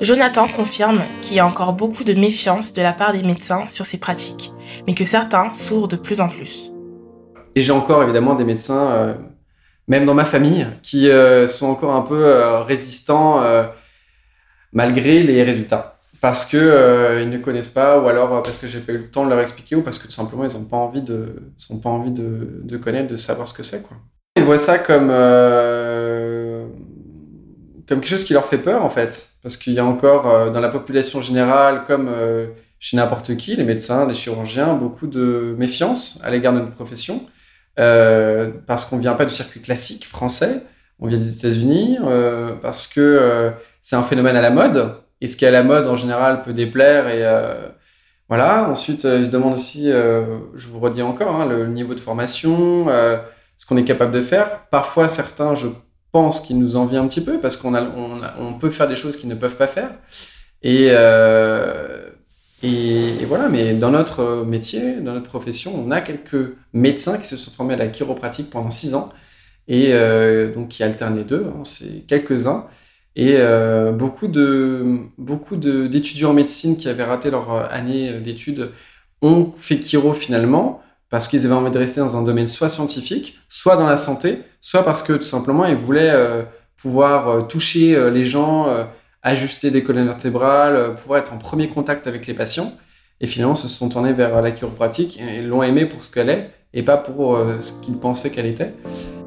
Jonathan 0.00 0.46
confirme 0.46 1.02
qu'il 1.22 1.36
y 1.36 1.40
a 1.40 1.46
encore 1.46 1.72
beaucoup 1.72 2.04
de 2.04 2.12
méfiance 2.12 2.74
de 2.74 2.82
la 2.82 2.92
part 2.92 3.12
des 3.12 3.22
médecins 3.22 3.66
sur 3.68 3.86
ces 3.86 3.98
pratiques, 3.98 4.52
mais 4.86 4.94
que 4.94 5.06
certains 5.06 5.52
s'ouvrent 5.54 5.88
de 5.88 5.96
plus 5.96 6.20
en 6.20 6.28
plus. 6.28 6.70
Et 7.56 7.62
j'ai 7.62 7.72
encore 7.72 8.02
évidemment 8.02 8.34
des 8.34 8.44
médecins, 8.44 8.92
euh, 8.92 9.14
même 9.88 10.04
dans 10.04 10.12
ma 10.12 10.26
famille, 10.26 10.66
qui 10.82 11.08
euh, 11.08 11.48
sont 11.48 11.66
encore 11.66 11.94
un 11.94 12.02
peu 12.02 12.26
euh, 12.26 12.60
résistants 12.60 13.42
malgré 14.72 15.22
les 15.22 15.42
résultats. 15.42 15.94
Parce 16.20 16.44
que 16.44 17.20
ils 17.22 17.30
ne 17.30 17.38
connaissent 17.38 17.68
pas, 17.68 17.98
ou 17.98 18.08
alors 18.08 18.42
parce 18.42 18.58
que 18.58 18.66
j'ai 18.66 18.80
pas 18.80 18.92
eu 18.92 18.98
le 18.98 19.10
temps 19.10 19.24
de 19.24 19.30
leur 19.30 19.40
expliquer, 19.40 19.74
ou 19.74 19.82
parce 19.82 19.98
que 19.98 20.06
tout 20.06 20.12
simplement 20.12 20.44
ils 20.44 20.54
n'ont 20.54 20.66
pas 20.66 20.76
envie 20.76 21.02
de, 21.02 21.36
sont 21.56 21.80
pas 21.80 21.88
envie 21.88 22.10
de, 22.12 22.76
connaître, 22.76 23.08
de 23.08 23.16
savoir 23.16 23.48
ce 23.48 23.54
que 23.54 23.62
c'est. 23.62 23.82
Ils 24.36 24.42
voient 24.42 24.58
ça 24.58 24.78
comme 24.78 25.08
comme 27.88 28.00
quelque 28.00 28.08
chose 28.08 28.24
qui 28.24 28.32
leur 28.32 28.44
fait 28.44 28.58
peur 28.58 28.84
en 28.84 28.90
fait, 28.90 29.28
parce 29.42 29.56
qu'il 29.56 29.72
y 29.72 29.78
a 29.78 29.84
encore 29.84 30.50
dans 30.50 30.60
la 30.60 30.68
population 30.68 31.22
générale, 31.22 31.84
comme 31.86 32.10
chez 32.78 32.96
n'importe 32.96 33.36
qui, 33.36 33.56
les 33.56 33.64
médecins, 33.64 34.06
les 34.06 34.14
chirurgiens, 34.14 34.74
beaucoup 34.74 35.06
de 35.06 35.54
méfiance 35.56 36.20
à 36.22 36.30
l'égard 36.30 36.52
de 36.52 36.60
notre 36.60 36.74
profession. 36.74 37.24
Euh, 37.78 38.50
parce 38.66 38.84
qu'on 38.84 38.98
vient 38.98 39.14
pas 39.14 39.26
du 39.26 39.34
circuit 39.34 39.60
classique 39.60 40.06
français, 40.06 40.62
on 40.98 41.08
vient 41.08 41.18
des 41.18 41.38
États-Unis, 41.38 41.98
euh, 42.02 42.54
parce 42.62 42.86
que 42.86 43.00
euh, 43.00 43.50
c'est 43.82 43.96
un 43.96 44.02
phénomène 44.02 44.36
à 44.36 44.40
la 44.40 44.50
mode, 44.50 44.94
et 45.20 45.28
ce 45.28 45.36
qui 45.36 45.44
est 45.44 45.48
à 45.48 45.52
la 45.52 45.62
mode 45.62 45.86
en 45.86 45.96
général 45.96 46.42
peut 46.42 46.54
déplaire, 46.54 47.08
et 47.08 47.24
voilà. 48.28 48.68
Ensuite, 48.68 49.04
ils 49.04 49.26
se 49.26 49.30
demandent 49.30 49.54
aussi, 49.54 49.88
je 49.90 50.68
vous 50.68 50.80
redis 50.80 51.02
encore, 51.02 51.40
hein, 51.40 51.46
le 51.46 51.66
niveau 51.66 51.94
de 51.94 52.00
formation, 52.00 52.86
ce 53.56 53.66
qu'on 53.66 53.76
est 53.76 53.84
capable 53.84 54.12
de 54.12 54.22
faire. 54.22 54.66
Parfois, 54.70 55.08
certains, 55.08 55.54
je 55.54 55.68
pense 56.12 56.40
qu'ils 56.40 56.58
nous 56.58 56.76
envient 56.76 56.96
un 56.96 57.06
petit 57.06 57.20
peu, 57.20 57.38
parce 57.38 57.56
qu'on 57.56 57.74
a, 57.74 57.82
on, 57.82 58.20
on, 58.38 58.54
peut 58.54 58.70
faire 58.70 58.88
des 58.88 58.96
choses 58.96 59.16
qu'ils 59.16 59.28
ne 59.28 59.34
peuvent 59.34 59.56
pas 59.56 59.68
faire. 59.68 59.90
Et 60.62 60.90
et, 62.66 63.24
voilà, 63.26 63.48
mais 63.48 63.74
dans 63.74 63.90
notre 63.90 64.44
métier, 64.44 64.96
dans 65.00 65.12
notre 65.12 65.28
profession, 65.28 65.72
on 65.74 65.90
a 65.90 66.00
quelques 66.00 66.54
médecins 66.72 67.18
qui 67.18 67.26
se 67.26 67.36
sont 67.36 67.50
formés 67.50 67.74
à 67.74 67.76
la 67.76 67.88
chiropratique 67.88 68.50
pendant 68.50 68.70
six 68.70 68.94
ans 68.94 69.10
et 69.68 69.92
euh, 69.92 70.52
donc 70.52 70.68
qui 70.68 70.82
alternent 70.82 71.16
les 71.16 71.24
deux, 71.24 71.46
hein, 71.46 71.62
c'est 71.64 72.06
quelques-uns. 72.06 72.66
Et 73.14 73.36
euh, 73.36 73.92
beaucoup 73.92 74.28
de 74.28 74.98
beaucoup 75.16 75.56
d'étudiants 75.56 76.30
en 76.30 76.34
médecine 76.34 76.76
qui 76.76 76.88
avaient 76.88 77.04
raté 77.04 77.30
leur 77.30 77.72
année 77.72 78.20
d'études 78.20 78.72
ont 79.22 79.52
fait 79.56 79.82
chiro 79.82 80.12
finalement 80.12 80.82
parce 81.08 81.28
qu'ils 81.28 81.46
avaient 81.46 81.54
envie 81.54 81.70
de 81.70 81.78
rester 81.78 82.00
dans 82.00 82.16
un 82.16 82.22
domaine 82.22 82.48
soit 82.48 82.68
scientifique, 82.68 83.38
soit 83.48 83.76
dans 83.76 83.86
la 83.86 83.96
santé, 83.96 84.40
soit 84.60 84.84
parce 84.84 85.02
que 85.02 85.14
tout 85.14 85.22
simplement 85.22 85.64
ils 85.66 85.76
voulaient 85.76 86.10
euh, 86.12 86.42
pouvoir 86.76 87.48
toucher 87.48 88.10
les 88.10 88.26
gens 88.26 88.66
ajuster 89.26 89.70
des 89.70 89.82
colonnes 89.82 90.06
vertébrales, 90.06 90.76
euh, 90.76 90.90
pouvoir 90.90 91.18
être 91.18 91.32
en 91.32 91.38
premier 91.38 91.68
contact 91.68 92.06
avec 92.06 92.26
les 92.26 92.34
patients. 92.34 92.72
Et 93.20 93.26
finalement, 93.26 93.54
se 93.54 93.68
sont 93.68 93.88
tournés 93.88 94.12
vers 94.12 94.40
la 94.40 94.50
chiropratique 94.52 95.20
et 95.20 95.42
l'ont 95.42 95.62
aimée 95.62 95.86
pour 95.86 96.04
ce 96.04 96.10
qu'elle 96.10 96.28
est 96.28 96.50
et 96.74 96.82
pas 96.82 96.96
pour 96.96 97.36
euh, 97.36 97.60
ce 97.60 97.72
qu'ils 97.80 97.98
pensaient 97.98 98.30
qu'elle 98.30 98.46
était. 98.46 98.74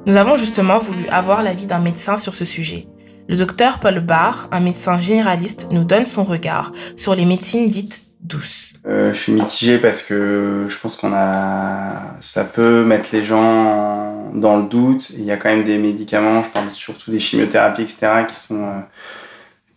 Nous 0.06 0.16
avons 0.16 0.36
justement 0.36 0.78
voulu 0.78 1.08
avoir 1.10 1.44
l'avis 1.44 1.66
d'un 1.66 1.80
médecin 1.80 2.16
sur 2.16 2.34
ce 2.34 2.46
sujet. 2.46 2.88
Le 3.28 3.36
docteur 3.36 3.80
Paul 3.80 4.00
Barr, 4.00 4.48
un 4.52 4.60
médecin 4.60 5.00
généraliste, 5.00 5.68
nous 5.72 5.84
donne 5.84 6.06
son 6.06 6.24
regard 6.24 6.72
sur 6.96 7.16
les 7.16 7.26
médecines 7.26 7.68
dites 7.68 8.02
douce. 8.22 8.74
Euh, 8.88 9.14
je 9.14 9.18
suis 9.20 9.32
mitigé 9.32 9.78
parce 9.78 10.02
que 10.02 10.66
je 10.68 10.78
pense 10.80 10.96
qu'on 10.96 11.14
a, 11.14 12.16
ça 12.20 12.44
peut 12.44 12.84
mettre 12.84 13.10
les 13.14 13.24
gens 13.24 14.32
dans 14.34 14.58
le 14.58 14.64
doute. 14.64 15.12
Il 15.12 15.24
y 15.24 15.32
a 15.32 15.38
quand 15.38 15.50
même 15.50 15.64
des 15.64 15.78
médicaments, 15.78 16.44
je 16.44 16.50
parle 16.50 16.70
surtout 16.70 17.12
des 17.12 17.20
chimiothérapies, 17.20 17.84
etc., 17.84 18.26
qui 18.28 18.36
sont 18.36 18.64
euh, 18.64 18.80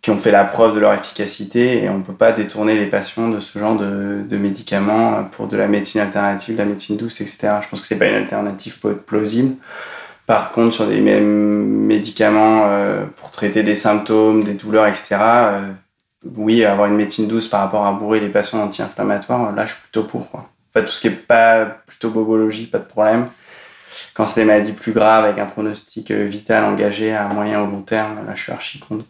qui 0.03 0.11
ont 0.11 0.19
fait 0.19 0.33
la 0.33 0.45
preuve 0.45 0.75
de 0.75 0.81
leur 0.81 0.93
efficacité 0.93 1.85
et 1.85 1.89
on 1.89 1.99
ne 1.99 2.03
peut 2.03 2.13
pas 2.13 2.33
détourner 2.33 2.75
les 2.75 2.87
patients 2.87 3.29
de 3.29 3.39
ce 3.39 3.57
genre 3.57 3.77
de, 3.77 4.37
médicaments 4.37 5.23
pour 5.31 5.47
de 5.47 5.57
la 5.57 5.69
médecine 5.69 6.01
alternative, 6.01 6.57
de 6.57 6.61
la 6.61 6.67
médecine 6.67 6.97
douce, 6.97 7.21
etc. 7.21 7.55
Je 7.63 7.69
pense 7.69 7.81
que 7.81 7.87
c'est 7.87 7.99
pas 7.99 8.07
une 8.07 8.17
alternative 8.17 8.79
plausible. 9.07 9.55
Par 10.27 10.51
contre, 10.51 10.75
sur 10.75 10.87
des 10.89 11.01
médicaments 11.01 12.65
euh, 12.67 13.07
pour 13.17 13.31
traiter 13.31 13.63
des 13.63 13.77
symptômes, 13.77 14.43
des 14.43 14.55
douleurs, 14.55 14.89
etc., 14.89 15.17
euh, 15.21 15.73
oui, 16.37 16.65
avoir 16.65 16.89
une 16.89 16.97
médecine 16.97 17.29
douce 17.29 17.47
par 17.49 17.61
rapport 17.61 17.87
à 17.87 17.93
bourrer 17.93 18.21
les 18.21 18.29
patients 18.29 18.63
anti-inflammatoires, 18.63 19.53
là, 19.55 19.65
je 19.65 19.73
suis 19.73 19.83
plutôt 19.83 20.05
pour. 20.05 20.23
Enfin, 20.33 20.85
tout 20.85 20.93
ce 20.93 21.01
qui 21.01 21.09
est 21.09 21.11
pas 21.11 21.65
plutôt 21.87 22.11
bobologie, 22.11 22.67
pas 22.67 22.79
de 22.79 22.85
problème. 22.85 23.29
Quand 24.15 24.27
c'est 24.27 24.41
des 24.41 24.47
maladies 24.47 24.73
plus 24.73 24.93
graves 24.93 25.25
avec 25.25 25.39
un 25.39 25.47
pronostic 25.47 26.11
euh, 26.11 26.25
vital 26.25 26.65
engagé 26.65 27.15
à 27.15 27.27
moyen 27.29 27.63
ou 27.63 27.71
long 27.71 27.83
terme, 27.83 28.25
là, 28.27 28.35
je 28.35 28.43
suis 28.43 28.53
archi 28.53 28.79
contre. 28.81 29.05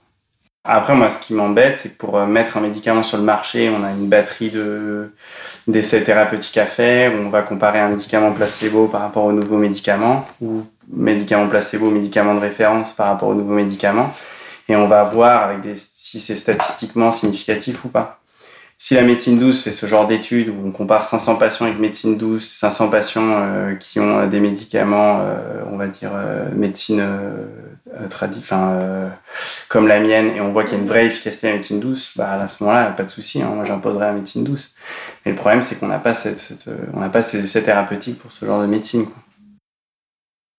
Après, 0.64 0.94
moi, 0.94 1.10
ce 1.10 1.18
qui 1.18 1.34
m'embête, 1.34 1.76
c'est 1.76 1.90
que 1.90 1.96
pour 1.98 2.16
euh, 2.16 2.26
mettre 2.26 2.56
un 2.56 2.60
médicament 2.60 3.02
sur 3.02 3.18
le 3.18 3.24
marché, 3.24 3.68
on 3.68 3.82
a 3.82 3.90
une 3.90 4.06
batterie 4.06 4.48
de, 4.48 5.12
d'essais 5.66 6.04
thérapeutiques 6.04 6.56
à 6.56 6.66
faire, 6.66 7.12
on 7.14 7.30
va 7.30 7.42
comparer 7.42 7.80
un 7.80 7.88
médicament 7.88 8.32
placebo 8.32 8.86
par 8.86 9.00
rapport 9.00 9.24
au 9.24 9.32
nouveau 9.32 9.58
médicament, 9.58 10.24
ou 10.40 10.64
médicament 10.88 11.48
placebo, 11.48 11.90
médicament 11.90 12.36
de 12.36 12.40
référence 12.40 12.92
par 12.92 13.08
rapport 13.08 13.30
au 13.30 13.34
nouveau 13.34 13.54
médicament, 13.54 14.12
et 14.68 14.76
on 14.76 14.86
va 14.86 15.02
voir 15.02 15.42
avec 15.42 15.62
des, 15.62 15.74
si 15.74 16.20
c'est 16.20 16.36
statistiquement 16.36 17.10
significatif 17.10 17.84
ou 17.84 17.88
pas 17.88 18.21
si 18.84 18.94
la 18.94 19.02
médecine 19.02 19.38
douce 19.38 19.62
fait 19.62 19.70
ce 19.70 19.86
genre 19.86 20.08
d'études 20.08 20.48
où 20.48 20.56
on 20.66 20.72
compare 20.72 21.04
500 21.04 21.36
patients 21.36 21.66
avec 21.66 21.78
médecine 21.78 22.18
douce, 22.18 22.48
500 22.48 22.90
patients 22.90 23.30
euh, 23.32 23.76
qui 23.76 24.00
ont 24.00 24.18
euh, 24.18 24.26
des 24.26 24.40
médicaments, 24.40 25.20
euh, 25.20 25.62
on 25.70 25.76
va 25.76 25.86
dire 25.86 26.10
médecine 26.56 27.00
enfin 28.04 29.12
comme 29.68 29.86
la 29.86 30.00
mienne, 30.00 30.32
et 30.34 30.40
on 30.40 30.50
voit 30.50 30.64
qu'il 30.64 30.72
y 30.72 30.76
a 30.78 30.80
une 30.80 30.88
vraie 30.88 31.06
efficacité 31.06 31.46
à 31.46 31.50
la 31.50 31.56
médecine 31.58 31.78
douce, 31.78 32.10
bah 32.16 32.32
à 32.32 32.48
ce 32.48 32.64
moment-là, 32.64 32.90
pas 32.90 33.04
de 33.04 33.10
souci, 33.10 33.40
hein, 33.40 33.52
moi 33.54 33.64
j'imposerai 33.64 34.06
la 34.06 34.12
médecine 34.14 34.42
douce. 34.42 34.74
Mais 35.24 35.30
le 35.30 35.38
problème, 35.38 35.62
c'est 35.62 35.78
qu'on 35.78 35.86
n'a 35.86 36.00
pas 36.00 36.14
cette, 36.14 36.68
pas 37.12 37.22
ces 37.22 37.38
essais 37.38 37.62
thérapeutiques 37.62 38.18
pour 38.18 38.32
ce 38.32 38.44
genre 38.44 38.62
de 38.62 38.66
médecine. 38.66 39.06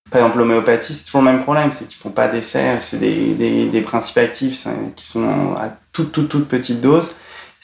Par 0.10 0.22
exemple, 0.22 0.38
l'homéopathie, 0.38 0.94
c'est 0.94 1.04
toujours 1.04 1.24
le 1.24 1.32
même 1.34 1.44
problème, 1.44 1.74
c'est 1.74 1.90
qu'ils 1.90 1.98
font 1.98 2.12
pas 2.12 2.30
d'essais, 2.30 2.78
c'est 2.80 3.00
des, 3.00 3.34
des, 3.34 3.66
des, 3.66 3.82
principes 3.82 4.20
actifs 4.20 4.66
qui 4.96 5.06
sont 5.06 5.56
à 5.58 5.76
toute, 5.92 6.14
toute, 6.14 6.30
toute 6.30 6.48
petite 6.48 6.80
dose 6.80 7.14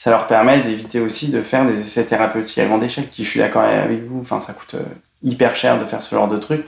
ça 0.02 0.08
leur 0.08 0.26
permet 0.26 0.62
d'éviter 0.62 0.98
aussi 0.98 1.28
de 1.28 1.42
faire 1.42 1.66
des 1.66 1.78
essais 1.78 2.06
thérapeutiques 2.06 2.56
à 2.56 2.64
grande 2.64 2.82
échelle, 2.82 3.10
qui 3.10 3.22
je 3.22 3.28
suis 3.28 3.40
d'accord 3.40 3.64
avec 3.64 4.02
vous, 4.04 4.20
enfin 4.20 4.40
ça 4.40 4.54
coûte 4.54 4.76
euh, 4.76 4.82
hyper 5.22 5.54
cher 5.54 5.78
de 5.78 5.84
faire 5.84 6.00
ce 6.00 6.14
genre 6.14 6.26
de 6.26 6.38
truc, 6.38 6.64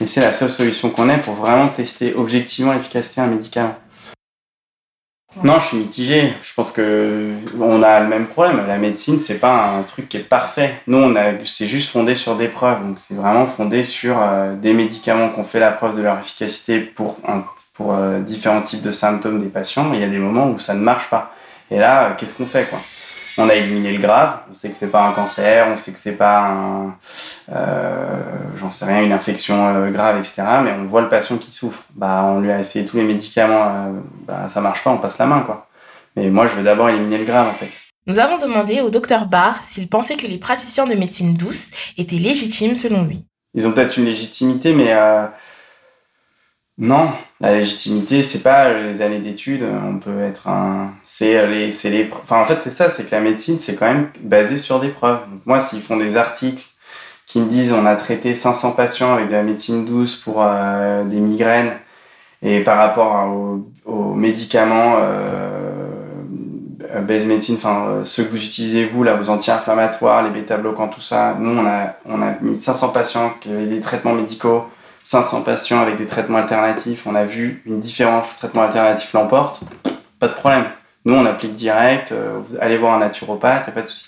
mais 0.00 0.06
c'est 0.06 0.20
la 0.20 0.32
seule 0.32 0.52
solution 0.52 0.90
qu'on 0.90 1.08
ait 1.08 1.18
pour 1.18 1.34
vraiment 1.34 1.66
tester 1.66 2.14
objectivement 2.14 2.72
l'efficacité 2.72 3.20
d'un 3.20 3.26
médicament. 3.26 3.74
Non, 5.42 5.58
je 5.58 5.66
suis 5.66 5.76
mitigé. 5.78 6.32
Je 6.40 6.54
pense 6.54 6.70
que 6.70 7.32
on 7.60 7.82
a 7.82 8.00
le 8.00 8.08
même 8.08 8.26
problème. 8.26 8.64
La 8.66 8.78
médecine, 8.78 9.20
c'est 9.20 9.38
pas 9.38 9.66
un 9.66 9.82
truc 9.82 10.08
qui 10.08 10.16
est 10.16 10.20
parfait. 10.20 10.80
Nous, 10.86 10.96
on 10.96 11.14
a, 11.14 11.44
c'est 11.44 11.66
juste 11.66 11.90
fondé 11.90 12.14
sur 12.14 12.36
des 12.36 12.48
preuves. 12.48 12.80
Donc, 12.86 12.98
c'est 12.98 13.12
vraiment 13.12 13.46
fondé 13.46 13.84
sur 13.84 14.16
euh, 14.18 14.54
des 14.54 14.72
médicaments 14.72 15.28
qui 15.28 15.38
ont 15.38 15.44
fait 15.44 15.60
la 15.60 15.72
preuve 15.72 15.98
de 15.98 16.02
leur 16.02 16.18
efficacité 16.18 16.80
pour 16.80 17.18
pour 17.74 17.94
euh, 17.94 18.20
différents 18.20 18.62
types 18.62 18.80
de 18.80 18.92
symptômes 18.92 19.42
des 19.42 19.48
patients. 19.48 19.84
Mais 19.84 19.98
il 19.98 20.00
y 20.00 20.04
a 20.04 20.08
des 20.08 20.16
moments 20.18 20.48
où 20.50 20.58
ça 20.58 20.72
ne 20.72 20.80
marche 20.80 21.10
pas. 21.10 21.35
Et 21.70 21.78
là, 21.78 22.14
qu'est-ce 22.16 22.36
qu'on 22.36 22.46
fait 22.46 22.68
quoi? 22.68 22.80
On 23.38 23.48
a 23.50 23.54
éliminé 23.54 23.92
le 23.92 23.98
grave, 23.98 24.38
on 24.50 24.54
sait 24.54 24.70
que 24.70 24.76
c'est 24.76 24.90
pas 24.90 25.02
un 25.02 25.12
cancer, 25.12 25.68
on 25.70 25.76
sait 25.76 25.92
que 25.92 25.98
c'est 25.98 26.16
pas 26.16 26.38
un, 26.38 26.96
euh, 27.52 28.22
j'en 28.54 28.70
sais 28.70 28.86
rien, 28.86 29.02
une 29.02 29.12
infection 29.12 29.76
euh, 29.76 29.90
grave, 29.90 30.18
etc. 30.18 30.42
Mais 30.64 30.72
on 30.72 30.86
voit 30.86 31.02
le 31.02 31.10
patient 31.10 31.36
qui 31.36 31.52
souffre. 31.52 31.82
Bah, 31.94 32.22
on 32.24 32.40
lui 32.40 32.50
a 32.50 32.58
essayé 32.58 32.86
tous 32.86 32.96
les 32.96 33.02
médicaments, 33.02 33.64
euh, 33.64 34.00
bah, 34.26 34.48
ça 34.48 34.62
marche 34.62 34.82
pas, 34.82 34.90
on 34.90 34.96
passe 34.96 35.18
la 35.18 35.26
main 35.26 35.40
quoi. 35.40 35.68
Mais 36.16 36.30
moi, 36.30 36.46
je 36.46 36.54
veux 36.54 36.62
d'abord 36.62 36.88
éliminer 36.88 37.18
le 37.18 37.24
grave 37.24 37.48
en 37.48 37.54
fait. 37.54 37.70
Nous 38.06 38.18
avons 38.18 38.38
demandé 38.38 38.80
au 38.80 38.88
docteur 38.88 39.26
Barr 39.26 39.62
s'il 39.62 39.88
pensait 39.88 40.16
que 40.16 40.26
les 40.26 40.38
praticiens 40.38 40.86
de 40.86 40.94
médecine 40.94 41.34
douce 41.34 41.92
étaient 41.98 42.16
légitimes 42.16 42.76
selon 42.76 43.04
lui. 43.04 43.26
Ils 43.52 43.66
ont 43.66 43.72
peut-être 43.72 43.98
une 43.98 44.04
légitimité, 44.04 44.72
mais 44.72 44.94
non, 46.78 47.10
la 47.40 47.54
légitimité, 47.54 48.22
c'est 48.22 48.42
pas 48.42 48.72
les 48.72 49.00
années 49.00 49.20
d'études. 49.20 49.64
On 49.64 49.98
peut 49.98 50.20
être 50.20 50.48
un. 50.48 50.92
C'est 51.06 51.46
les, 51.46 51.72
c'est 51.72 51.90
les. 51.90 52.10
Enfin, 52.22 52.40
en 52.40 52.44
fait, 52.44 52.60
c'est 52.60 52.70
ça, 52.70 52.88
c'est 52.90 53.04
que 53.08 53.14
la 53.14 53.20
médecine, 53.22 53.58
c'est 53.58 53.76
quand 53.76 53.86
même 53.86 54.10
basé 54.20 54.58
sur 54.58 54.78
des 54.80 54.88
preuves. 54.88 55.20
Moi, 55.46 55.60
s'ils 55.60 55.80
font 55.80 55.96
des 55.96 56.16
articles 56.18 56.62
qui 57.26 57.40
me 57.40 57.46
disent 57.46 57.72
on 57.72 57.86
a 57.86 57.96
traité 57.96 58.34
500 58.34 58.72
patients 58.72 59.14
avec 59.14 59.28
de 59.28 59.32
la 59.32 59.42
médecine 59.42 59.84
douce 59.84 60.16
pour 60.16 60.42
euh, 60.42 61.04
des 61.04 61.18
migraines 61.20 61.72
et 62.42 62.60
par 62.60 62.78
rapport 62.78 63.28
aux, 63.86 64.14
médicaments 64.14 64.96
euh, 64.98 65.86
base 67.02 67.26
médecine, 67.26 67.56
enfin 67.56 67.86
euh, 67.88 68.04
ceux 68.04 68.24
que 68.24 68.30
vous 68.30 68.44
utilisez 68.44 68.84
vous, 68.84 69.02
là, 69.02 69.14
vos 69.14 69.30
anti-inflammatoires, 69.30 70.22
les 70.22 70.30
bêta-bloquants, 70.30 70.88
tout 70.88 71.00
ça, 71.00 71.36
nous 71.38 71.50
on 71.50 71.66
a, 71.66 71.96
on 72.06 72.22
a 72.22 72.36
mis 72.40 72.56
500 72.56 72.90
patients 72.90 73.32
qui 73.40 73.50
avaient 73.50 73.66
des 73.66 73.80
traitements 73.80 74.14
médicaux 74.14 74.64
500 75.06 75.42
patients 75.42 75.80
avec 75.80 75.98
des 75.98 76.06
traitements 76.06 76.38
alternatifs, 76.38 77.06
on 77.06 77.14
a 77.14 77.22
vu 77.22 77.62
une 77.64 77.78
différence, 77.78 78.26
traitement 78.38 78.62
alternatif 78.62 79.12
l'emporte, 79.12 79.62
pas 80.18 80.26
de 80.26 80.32
problème. 80.32 80.64
Nous, 81.04 81.14
on 81.14 81.24
applique 81.26 81.54
direct, 81.54 82.10
euh, 82.10 82.40
allez 82.60 82.76
voir 82.76 82.94
un 82.94 82.98
naturopathe, 82.98 83.66
il 83.68 83.72
pas 83.72 83.82
de 83.82 83.86
souci. 83.86 84.06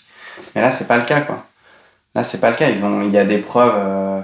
Mais 0.56 0.60
là, 0.60 0.72
c'est 0.72 0.88
pas 0.88 0.96
le 0.96 1.04
cas, 1.04 1.20
quoi. 1.20 1.46
Là, 2.16 2.24
c'est 2.24 2.40
pas 2.40 2.50
le 2.50 2.56
cas. 2.56 2.68
Ils 2.68 2.82
il 3.04 3.12
y 3.12 3.18
a 3.18 3.24
des 3.24 3.38
preuves. 3.38 3.74
Euh, 3.76 4.20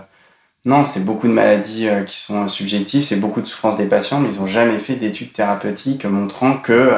non, 0.65 0.85
c'est 0.85 1.05
beaucoup 1.05 1.29
de 1.29 1.33
maladies 1.33 1.89
euh, 1.89 2.03
qui 2.03 2.19
sont 2.19 2.49
subjectives, 2.49 3.05
c'est 3.05 3.21
beaucoup 3.21 3.41
de 3.41 3.47
souffrances 3.47 3.77
des 3.77 3.87
patients, 3.87 4.19
mais 4.19 4.31
ils 4.31 4.41
n'ont 4.41 4.49
jamais 4.49 4.81
fait 4.81 4.97
d'études 4.97 5.33
thérapeutiques 5.33 6.05
montrant 6.07 6.57
que 6.57 6.91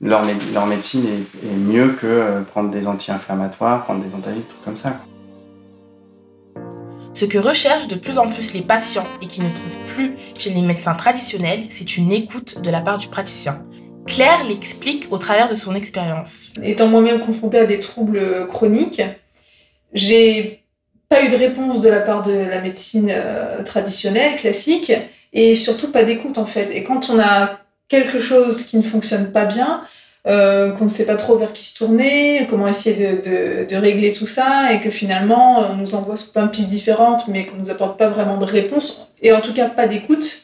leur, 0.00 0.24
médecine 0.66 1.06
est, 1.06 1.48
est 1.48 1.56
mieux 1.56 1.88
que 2.00 2.40
prendre 2.52 2.70
des 2.70 2.86
anti-inflammatoires, 2.86 3.82
prendre 3.82 4.04
des 4.04 4.14
antalgiques, 4.14 4.46
trucs 4.46 4.64
comme 4.64 4.76
ça. 4.76 5.00
Ce 7.14 7.26
que 7.26 7.36
recherchent 7.36 7.88
de 7.88 7.94
plus 7.94 8.18
en 8.18 8.28
plus 8.28 8.54
les 8.54 8.62
patients 8.62 9.06
et 9.20 9.26
qui 9.26 9.42
ne 9.42 9.50
trouvent 9.50 9.84
plus 9.84 10.14
chez 10.38 10.50
les 10.50 10.62
médecins 10.62 10.94
traditionnels, 10.94 11.64
c'est 11.68 11.98
une 11.98 12.10
écoute 12.10 12.62
de 12.62 12.70
la 12.70 12.80
part 12.80 12.96
du 12.96 13.08
praticien. 13.08 13.64
Claire 14.06 14.44
l'explique 14.48 15.08
au 15.10 15.18
travers 15.18 15.48
de 15.48 15.54
son 15.54 15.74
expérience. 15.74 16.54
Étant 16.62 16.88
moi-même 16.88 17.20
confrontée 17.20 17.58
à 17.58 17.66
des 17.66 17.80
troubles 17.80 18.46
chroniques, 18.46 19.02
j'ai 19.92 20.64
pas 21.10 21.22
eu 21.22 21.28
de 21.28 21.36
réponse 21.36 21.80
de 21.80 21.90
la 21.90 22.00
part 22.00 22.22
de 22.22 22.32
la 22.32 22.62
médecine 22.62 23.10
euh, 23.10 23.62
traditionnelle, 23.62 24.36
classique, 24.36 24.92
et 25.34 25.54
surtout 25.54 25.92
pas 25.92 26.04
d'écoute 26.04 26.38
en 26.38 26.46
fait. 26.46 26.70
Et 26.74 26.82
quand 26.82 27.10
on 27.10 27.20
a 27.20 27.58
quelque 27.88 28.18
chose 28.18 28.64
qui 28.64 28.78
ne 28.78 28.82
fonctionne 28.82 29.32
pas 29.32 29.44
bien, 29.44 29.82
euh, 30.26 30.70
qu'on 30.70 30.84
ne 30.84 30.88
sait 30.88 31.06
pas 31.06 31.16
trop 31.16 31.36
vers 31.36 31.52
qui 31.52 31.64
se 31.64 31.76
tourner, 31.76 32.46
comment 32.48 32.68
essayer 32.68 33.18
de, 33.18 33.66
de, 33.68 33.76
régler 33.76 34.12
tout 34.12 34.26
ça, 34.26 34.72
et 34.72 34.80
que 34.80 34.90
finalement 34.90 35.70
on 35.70 35.76
nous 35.76 35.94
envoie 35.94 36.16
sur 36.16 36.32
plein 36.32 36.44
de 36.44 36.50
pistes 36.50 36.68
différentes, 36.68 37.26
mais 37.28 37.46
qu'on 37.46 37.56
ne 37.56 37.62
nous 37.62 37.70
apporte 37.70 37.98
pas 37.98 38.08
vraiment 38.08 38.38
de 38.38 38.44
réponse, 38.44 39.08
et 39.20 39.32
en 39.32 39.40
tout 39.40 39.52
cas 39.52 39.68
pas 39.68 39.88
d'écoute, 39.88 40.42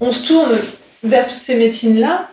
on 0.00 0.10
se 0.10 0.26
tourne 0.26 0.56
vers 1.04 1.26
toutes 1.26 1.38
ces 1.38 1.54
médecines-là, 1.54 2.28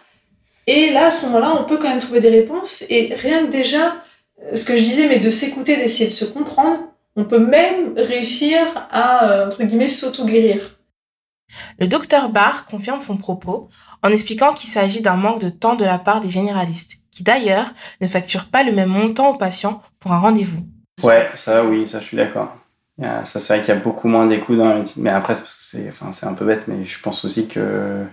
et 0.68 0.90
là, 0.90 1.08
à 1.08 1.12
ce 1.12 1.26
moment-là, 1.28 1.56
on 1.60 1.66
peut 1.66 1.78
quand 1.78 1.90
même 1.90 2.00
trouver 2.00 2.20
des 2.20 2.30
réponses, 2.30 2.84
et 2.90 3.14
rien 3.14 3.46
que 3.46 3.52
déjà, 3.52 3.98
euh, 4.44 4.56
ce 4.56 4.66
que 4.66 4.76
je 4.76 4.82
disais, 4.82 5.08
mais 5.08 5.20
de 5.20 5.30
s'écouter, 5.30 5.78
d'essayer 5.78 6.10
de 6.10 6.14
se 6.14 6.26
comprendre, 6.26 6.80
on 7.16 7.26
peut 7.26 7.40
même 7.40 7.94
réussir 7.96 8.58
à, 8.92 9.30
euh, 9.30 9.46
entre 9.46 9.64
guillemets, 9.64 9.88
s'auto-guérir. 9.88 10.75
Le 11.80 11.88
docteur 11.88 12.30
Barr 12.30 12.66
confirme 12.66 13.02
son 13.02 13.18
propos 13.18 13.68
en 14.04 14.10
expliquant 14.10 14.54
qu'il 14.54 14.70
s'agit 14.70 15.02
d'un 15.02 15.16
manque 15.16 15.40
de 15.40 15.50
temps 15.50 15.76
de 15.76 15.86
la 15.86 16.00
part 16.00 16.22
des 16.22 16.30
généralistes, 16.30 16.98
qui 17.12 17.24
d'ailleurs 17.24 17.68
ne 18.02 18.08
facturent 18.08 18.50
pas 18.50 18.64
le 18.64 18.72
même 18.72 18.90
montant 18.90 19.30
aux 19.30 19.38
patients 19.38 19.82
pour 20.00 20.14
un 20.14 20.20
rendez-vous. 20.20 20.66
Ouais, 21.04 21.30
ça 21.36 21.66
oui, 21.66 21.88
ça 21.88 22.00
je 22.00 22.06
suis 22.06 22.18
d'accord. 22.18 22.56
Ça 23.02 23.26
c'est 23.26 23.54
vrai 23.54 23.62
qu'il 23.62 23.74
y 23.74 23.78
a 23.78 23.82
beaucoup 23.82 24.08
moins 24.08 24.26
d'écoute 24.26 24.58
dans 24.58 24.70
la 24.70 24.76
médecine, 24.76 25.04
mais 25.04 25.10
après 25.10 25.36
c'est 25.36 25.42
parce 25.42 25.56
que 25.56 25.64
c'est, 25.64 25.90
enfin, 25.90 26.10
un 26.28 26.34
peu 26.34 26.46
bête, 26.46 26.68
mais 26.68 26.86
je 26.86 27.00
pense 27.02 27.26
aussi 27.26 27.48
que 27.48 28.06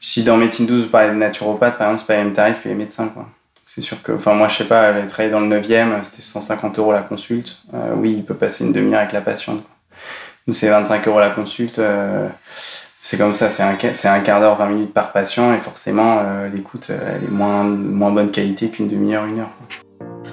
si 0.00 0.24
dans 0.24 0.36
médecine 0.36 0.66
12 0.66 0.84
vous 0.84 0.90
parlez 0.90 1.10
de 1.10 1.14
naturopathe, 1.14 1.78
par 1.78 1.88
exemple, 1.88 2.00
c'est 2.00 2.06
pas 2.06 2.18
le 2.18 2.24
même 2.24 2.32
tarif 2.32 2.62
que 2.62 2.68
les 2.68 2.74
médecins. 2.74 3.12
C'est 3.66 3.80
sûr 3.80 4.02
que, 4.02 4.12
enfin 4.12 4.34
moi 4.34 4.48
je 4.48 4.56
sais 4.58 4.66
pas, 4.66 5.00
j'ai 5.00 5.06
travaillé 5.08 5.30
dans 5.30 5.40
le 5.40 5.60
9e, 5.60 6.04
c'était 6.04 6.22
150 6.22 6.78
euros 6.78 6.92
la 6.92 7.02
consulte. 7.02 7.62
Euh, 7.72 7.94
oui, 7.96 8.14
il 8.18 8.24
peut 8.24 8.34
passer 8.34 8.64
une 8.64 8.72
demi-heure 8.72 9.00
avec 9.00 9.12
la 9.12 9.20
patiente. 9.20 9.62
Nous, 10.46 10.52
c'est 10.52 10.68
25 10.68 11.08
euros 11.08 11.20
la 11.20 11.30
consulte. 11.30 11.78
Euh, 11.78 12.28
c'est 13.00 13.16
comme 13.16 13.32
ça, 13.32 13.48
c'est 13.48 13.62
un, 13.62 13.76
un 14.12 14.20
quart 14.20 14.40
d'heure, 14.40 14.56
20 14.56 14.66
minutes 14.68 14.94
par 14.94 15.12
patient, 15.12 15.54
et 15.54 15.58
forcément, 15.58 16.18
euh, 16.18 16.48
l'écoute, 16.48 16.88
euh, 16.90 17.16
elle 17.16 17.24
est 17.24 17.30
moins, 17.30 17.64
moins 17.64 18.10
bonne 18.10 18.30
qualité 18.30 18.68
qu'une 18.68 18.88
demi-heure, 18.88 19.24
une 19.24 19.40
heure. 19.40 19.50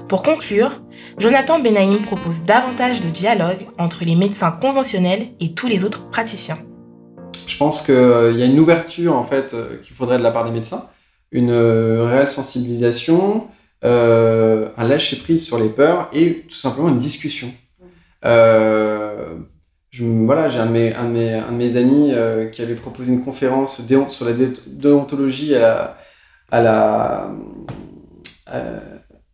Pour 0.10 0.24
conclure, 0.24 0.82
Jonathan 1.18 1.60
Benaïm 1.60 2.02
propose 2.02 2.44
davantage 2.44 3.00
de 3.00 3.10
dialogue 3.10 3.66
entre 3.78 4.04
les 4.04 4.16
médecins 4.16 4.52
conventionnels 4.52 5.28
et 5.40 5.54
tous 5.54 5.68
les 5.68 5.86
autres 5.86 6.10
praticiens. 6.10 6.60
Je 7.48 7.58
pense 7.58 7.82
qu'il 7.82 7.94
y 7.96 8.44
a 8.44 8.46
une 8.46 8.60
ouverture 8.60 9.16
en 9.16 9.24
fait 9.24 9.56
qu'il 9.84 9.96
faudrait 9.96 10.18
de 10.18 10.24
la 10.24 10.32
part 10.32 10.44
des 10.44 10.52
médecins, 10.52 10.90
une 11.32 11.52
réelle 11.52 12.30
sensibilisation, 12.30 13.48
euh, 13.84 14.70
un 14.78 14.88
lâcher 14.88 15.16
prise 15.18 15.44
sur 15.44 15.58
les 15.58 15.70
peurs 15.70 16.10
et 16.14 16.46
tout 16.50 16.56
simplement 16.56 16.90
une 16.90 17.00
discussion. 17.00 17.52
Voilà, 20.00 20.48
j'ai 20.48 20.60
un, 20.60 20.68
de 20.68 21.52
mes, 21.52 21.76
amis 21.76 22.14
euh, 22.14 22.48
qui 22.48 22.62
avait 22.62 22.76
proposé 22.76 23.12
une 23.12 23.26
conférence 23.26 23.82
sur 24.10 24.26
la 24.26 24.32
dé- 24.32 24.54
déontologie 24.68 25.54
à 25.54 25.60
la, 25.60 25.98
à 26.52 26.62
la 26.62 27.32
euh, 28.54 28.80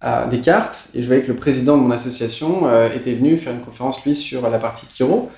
à 0.02 0.26
Descartes. 0.26 0.90
Et 0.96 1.04
je 1.04 1.08
voyais 1.08 1.22
que 1.22 1.28
le 1.28 1.36
président 1.36 1.78
de 1.78 1.82
mon 1.84 1.92
association 1.92 2.68
euh, 2.68 2.90
était 2.92 3.14
venu 3.14 3.38
faire 3.38 3.54
une 3.54 3.62
conférence 3.62 4.04
lui 4.04 4.16
sur 4.16 4.50
la 4.50 4.58
partie 4.60 4.88
Kiro 4.88 5.30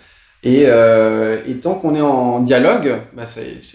et, 0.44 0.64
et 0.64 1.56
tant 1.62 1.74
qu'on 1.76 1.96
est 1.96 2.02
en 2.02 2.40
dialogue 2.40 2.96
bah, 3.14 3.26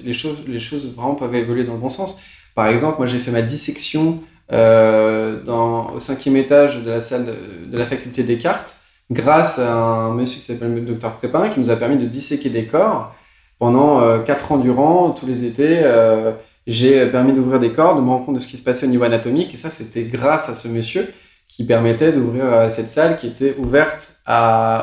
les 0.05 0.15
choses 0.15 0.95
vraiment 0.95 1.15
peuvent 1.15 1.35
évoluer 1.35 1.65
dans 1.65 1.75
le 1.75 1.79
bon 1.81 1.91
sens. 1.91 2.21
Par 2.55 2.69
exemple 2.69 2.97
moi 2.99 3.07
j'ai 3.07 3.19
fait 3.19 3.31
ma 3.31 3.43
dissection 3.43 4.21
au 4.51 6.01
cinquième 6.01 6.37
étage 6.37 6.83
de 6.83 6.91
la 6.91 7.03
salle 7.03 7.27
de 7.71 7.79
la 7.79 7.85
faculté 7.85 8.23
Descartes 8.23 8.77
grâce 9.11 9.59
à 9.59 9.73
un 9.73 10.15
monsieur 10.15 10.39
qui 10.39 10.45
s'appelle 10.45 10.75
le 10.75 10.81
docteur 10.81 11.13
Prépin 11.17 11.49
qui 11.49 11.61
nous 11.61 11.71
a 11.71 11.77
permis 11.77 11.99
de 11.99 12.07
disséquer 12.07 12.51
des 12.51 12.67
corps 12.67 13.15
pendant 13.59 14.01
euh, 14.01 14.19
quatre 14.21 14.53
ans 14.53 14.59
durant 14.59 15.11
tous 15.11 15.27
les 15.27 15.45
étés 15.45 15.81
euh, 15.83 16.33
j'ai 16.67 17.07
permis 17.07 17.33
d'ouvrir 17.33 17.61
des 17.61 17.73
corps, 17.73 17.95
de 17.97 18.01
me 18.01 18.09
rendre 18.09 18.25
compte 18.25 18.35
de 18.37 18.41
ce 18.41 18.49
qui 18.49 18.57
se 18.57 18.65
passait 18.65 18.87
au 18.87 18.89
niveau 18.89 19.05
anatomique. 19.05 19.53
Et 19.53 19.59
ça, 19.59 19.69
c'était 19.69 20.05
grâce 20.05 20.49
à 20.49 20.55
ce 20.55 20.67
monsieur 20.67 21.13
qui 21.47 21.65
permettait 21.65 22.11
d'ouvrir 22.11 22.47
euh, 22.47 22.71
cette 22.71 22.89
salle 22.89 23.17
qui 23.17 23.27
était 23.27 23.55
ouverte 23.59 24.23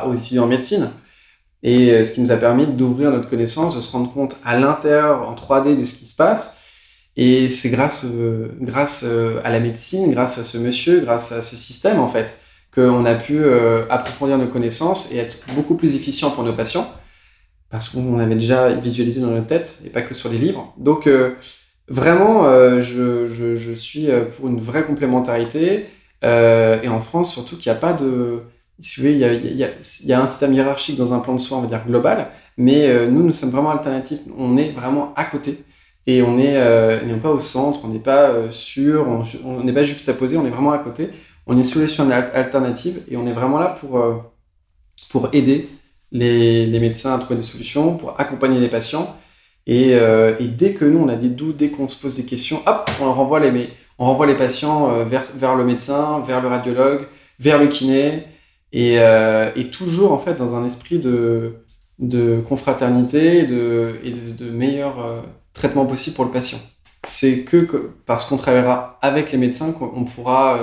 aux 0.06 0.14
étudiants 0.14 0.44
en 0.44 0.48
médecine. 0.48 0.92
Et 1.64 2.04
ce 2.04 2.14
qui 2.14 2.22
nous 2.22 2.32
a 2.32 2.38
permis 2.38 2.68
d'ouvrir 2.68 3.10
notre 3.10 3.30
connaissance, 3.30 3.76
de 3.76 3.82
se 3.82 3.92
rendre 3.92 4.14
compte 4.14 4.38
à 4.46 4.60
l'intérieur, 4.60 5.28
en 5.28 5.34
3D, 5.34 5.76
de 5.76 5.84
ce 5.84 5.96
qui 5.96 6.06
se 6.06 6.16
passe. 6.16 6.58
Et 7.16 7.50
c'est 7.50 7.70
grâce, 7.70 8.06
grâce 8.60 9.04
à 9.44 9.50
la 9.50 9.60
médecine, 9.60 10.12
grâce 10.12 10.38
à 10.38 10.44
ce 10.44 10.58
monsieur, 10.60 11.02
grâce 11.02 11.32
à 11.32 11.42
ce 11.42 11.56
système, 11.56 12.00
en 12.00 12.08
fait, 12.08 12.36
qu'on 12.74 13.06
a 13.06 13.16
pu 13.16 13.38
euh, 13.38 13.84
approfondir 13.90 14.38
nos 14.38 14.48
connaissances 14.48 15.12
et 15.12 15.18
être 15.18 15.38
beaucoup 15.56 15.76
plus 15.76 15.96
efficient 15.96 16.32
pour 16.32 16.44
nos 16.44 16.54
patients. 16.54 16.90
Parce 17.70 17.90
qu'on 17.90 18.20
avait 18.20 18.36
déjà 18.36 18.70
visualisé 18.70 19.22
dans 19.22 19.28
notre 19.28 19.48
tête, 19.48 19.80
et 19.86 19.90
pas 19.90 20.02
que 20.02 20.14
sur 20.14 20.30
les 20.30 20.38
livres. 20.38 20.74
Donc, 20.78 21.08
euh, 21.08 21.36
Vraiment, 21.88 22.46
euh, 22.46 22.82
je, 22.82 23.28
je, 23.28 23.74
suis 23.74 24.08
pour 24.38 24.48
une 24.48 24.62
vraie 24.62 24.84
complémentarité. 24.84 25.88
Et 26.24 26.88
en 26.88 27.02
France, 27.02 27.34
surtout 27.34 27.58
qu'il 27.58 27.70
n'y 27.70 27.78
a 27.78 27.82
pas 27.82 27.92
de. 27.92 28.44
Si 28.80 29.00
vous 29.00 29.08
voulez, 29.08 29.16
il 29.16 29.20
y 29.20 29.26
a, 29.26 29.34
il 29.34 30.08
y, 30.08 30.14
a, 30.14 30.22
un 30.22 30.28
système 30.28 30.54
hiérarchique 30.54 30.96
dans 30.96 31.14
un 31.14 31.20
plan 31.20 31.34
de 31.34 31.40
soins, 31.40 31.58
on 31.58 31.62
va 31.62 31.68
dire 31.68 31.84
global. 31.86 32.30
Mais 32.56 33.08
nous, 33.08 33.24
nous 33.24 33.34
sommes 33.34 33.50
vraiment 33.50 33.72
alternatifs. 33.72 34.22
On 34.38 34.56
est 34.56 34.70
vraiment 34.70 35.14
à 35.18 35.26
côté. 35.26 35.66
Et 36.08 36.22
on 36.24 36.36
n'est 36.36 37.20
pas 37.22 37.30
au 37.30 37.40
centre, 37.40 37.82
on 37.84 37.90
n'est 37.90 38.00
pas 38.00 38.30
euh, 38.30 38.52
sûr, 38.52 39.08
on 39.46 39.64
n'est 39.64 39.74
pas 39.74 39.84
juxtaposé, 39.84 40.38
on 40.38 40.46
est 40.46 40.50
vraiment 40.50 40.72
à 40.72 40.80
côté. 40.80 41.10
On 41.48 41.58
est 41.58 41.64
solution 41.64 42.10
alternative 42.12 43.02
et 43.10 43.18
on 43.18 43.26
est 43.26 43.34
vraiment 43.34 43.60
là 43.60 43.76
pour, 43.80 43.98
euh, 43.98 44.16
pour 45.10 45.30
aider 45.34 45.68
les, 46.12 46.66
les 46.66 46.80
médecins 46.80 47.16
à 47.16 47.18
trouver 47.18 47.36
des 47.36 47.42
solutions, 47.42 47.98
pour 47.98 48.20
accompagner 48.20 48.60
les 48.60 48.70
patients. 48.70 49.16
Et, 49.68 49.96
euh, 49.96 50.36
et, 50.40 50.48
dès 50.48 50.74
que 50.74 50.86
nous, 50.86 51.00
on 51.00 51.08
a 51.08 51.16
des 51.16 51.30
doutes, 51.30 51.58
dès 51.58 51.70
qu'on 51.70 51.88
se 51.88 52.00
pose 52.00 52.18
des 52.18 52.26
questions, 52.26 52.62
hop, 52.66 52.90
on 53.02 53.14
renvoie 53.14 53.40
les, 53.40 53.70
on 54.00 54.06
renvoie 54.06 54.26
les 54.28 54.36
patients 54.36 54.92
euh, 54.92 55.04
vers, 55.04 55.24
vers 55.36 55.56
le 55.56 55.64
médecin, 55.64 56.24
vers 56.26 56.42
le 56.42 56.48
radiologue, 56.48 57.08
vers 57.40 57.60
le 57.60 57.68
kiné, 57.68 58.24
et, 58.74 58.96
et 58.96 59.70
toujours 59.70 60.14
en 60.14 60.18
fait 60.18 60.36
dans 60.36 60.56
un 60.56 60.66
esprit 60.66 60.98
de, 60.98 61.56
de 62.00 62.40
confraternité 62.40 63.46
de, 63.46 63.96
et 64.02 64.12
de, 64.12 64.50
meilleur 64.50 65.26
traitement 65.52 65.86
possible 65.86 66.16
pour 66.16 66.24
le 66.24 66.32
patient. 66.32 66.60
C'est 67.04 67.42
que, 67.42 67.92
parce 68.06 68.24
qu'on 68.24 68.38
travaillera 68.38 68.98
avec 69.02 69.34
les 69.34 69.38
médecins 69.38 69.74
qu'on 69.74 70.06
pourra, 70.06 70.58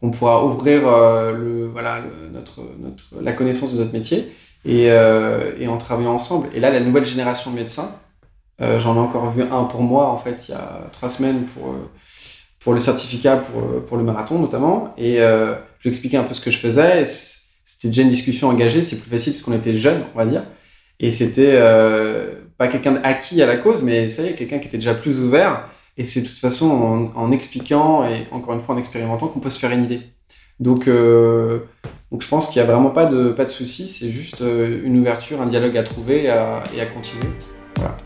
qu'on 0.00 0.10
pourra 0.10 0.44
ouvrir 0.44 0.86
euh, 0.86 1.32
le, 1.32 1.66
voilà, 1.66 2.00
notre, 2.32 2.60
notre, 2.78 3.22
la 3.22 3.32
connaissance 3.32 3.72
de 3.72 3.78
notre 3.78 3.92
métier 3.92 4.32
et, 4.64 4.90
euh, 4.90 5.52
et 5.58 5.68
en 5.68 5.78
travaillant 5.78 6.14
ensemble. 6.14 6.48
Et 6.54 6.60
là, 6.60 6.70
la 6.70 6.80
nouvelle 6.80 7.04
génération 7.04 7.50
de 7.50 7.56
médecins, 7.56 7.90
euh, 8.62 8.80
J'en 8.80 8.96
ai 8.96 8.98
encore 8.98 9.30
vu 9.32 9.42
un 9.42 9.64
pour 9.64 9.82
moi, 9.82 10.06
en 10.08 10.16
fait, 10.16 10.48
il 10.48 10.52
y 10.52 10.54
a 10.54 10.88
trois 10.92 11.10
semaines 11.10 11.44
pour, 11.44 11.74
pour 12.60 12.72
le 12.72 12.80
certificat, 12.80 13.36
pour, 13.36 13.84
pour 13.84 13.96
le 13.96 14.02
marathon 14.02 14.38
notamment. 14.38 14.94
Et 14.96 15.20
euh, 15.20 15.54
je 15.78 15.84
lui 15.84 15.90
expliquais 15.90 16.16
un 16.16 16.24
peu 16.24 16.34
ce 16.34 16.40
que 16.40 16.50
je 16.50 16.58
faisais. 16.58 17.04
C'était 17.64 17.88
déjà 17.88 18.02
une 18.02 18.08
discussion 18.08 18.48
engagée, 18.48 18.80
c'est 18.80 18.96
plus 18.96 19.10
facile 19.10 19.34
parce 19.34 19.42
qu'on 19.42 19.52
était 19.52 19.76
jeunes, 19.76 20.04
on 20.14 20.18
va 20.18 20.24
dire. 20.24 20.44
Et 20.98 21.10
c'était 21.10 21.56
euh, 21.56 22.34
pas 22.56 22.68
quelqu'un 22.68 22.92
d'acquis 22.92 23.42
à 23.42 23.46
la 23.46 23.56
cause, 23.58 23.82
mais 23.82 24.08
ça 24.08 24.22
y 24.22 24.28
est, 24.28 24.32
quelqu'un 24.32 24.58
qui 24.58 24.68
était 24.68 24.78
déjà 24.78 24.94
plus 24.94 25.20
ouvert. 25.20 25.68
Et 25.96 26.04
c'est 26.04 26.22
de 26.22 26.28
toute 26.28 26.38
façon 26.38 27.10
en, 27.14 27.32
expliquant 27.32 28.06
et 28.06 28.26
encore 28.30 28.54
une 28.54 28.60
fois 28.60 28.74
en 28.74 28.78
expérimentant 28.78 29.28
qu'on 29.28 29.40
peut 29.40 29.50
se 29.50 29.58
faire 29.58 29.70
une 29.70 29.84
idée. 29.84 30.02
Donc, 30.60 30.88
euh, 30.88 31.60
donc 32.12 32.22
je 32.22 32.28
pense 32.28 32.48
qu'il 32.48 32.62
n'y 32.62 32.68
a 32.68 32.72
vraiment 32.72 32.90
pas 32.90 33.06
de, 33.06 33.30
pas 33.30 33.44
de 33.44 33.50
souci, 33.50 33.88
c'est 33.88 34.10
juste 34.10 34.42
euh, 34.42 34.80
une 34.84 34.98
ouverture, 34.98 35.40
un 35.40 35.46
dialogue 35.46 35.76
à 35.76 35.82
trouver 35.82 36.24
et 36.24 36.30
à, 36.30 36.62
et 36.76 36.80
à 36.80 36.86
continuer. 36.86 37.28
Voilà. 37.76 37.96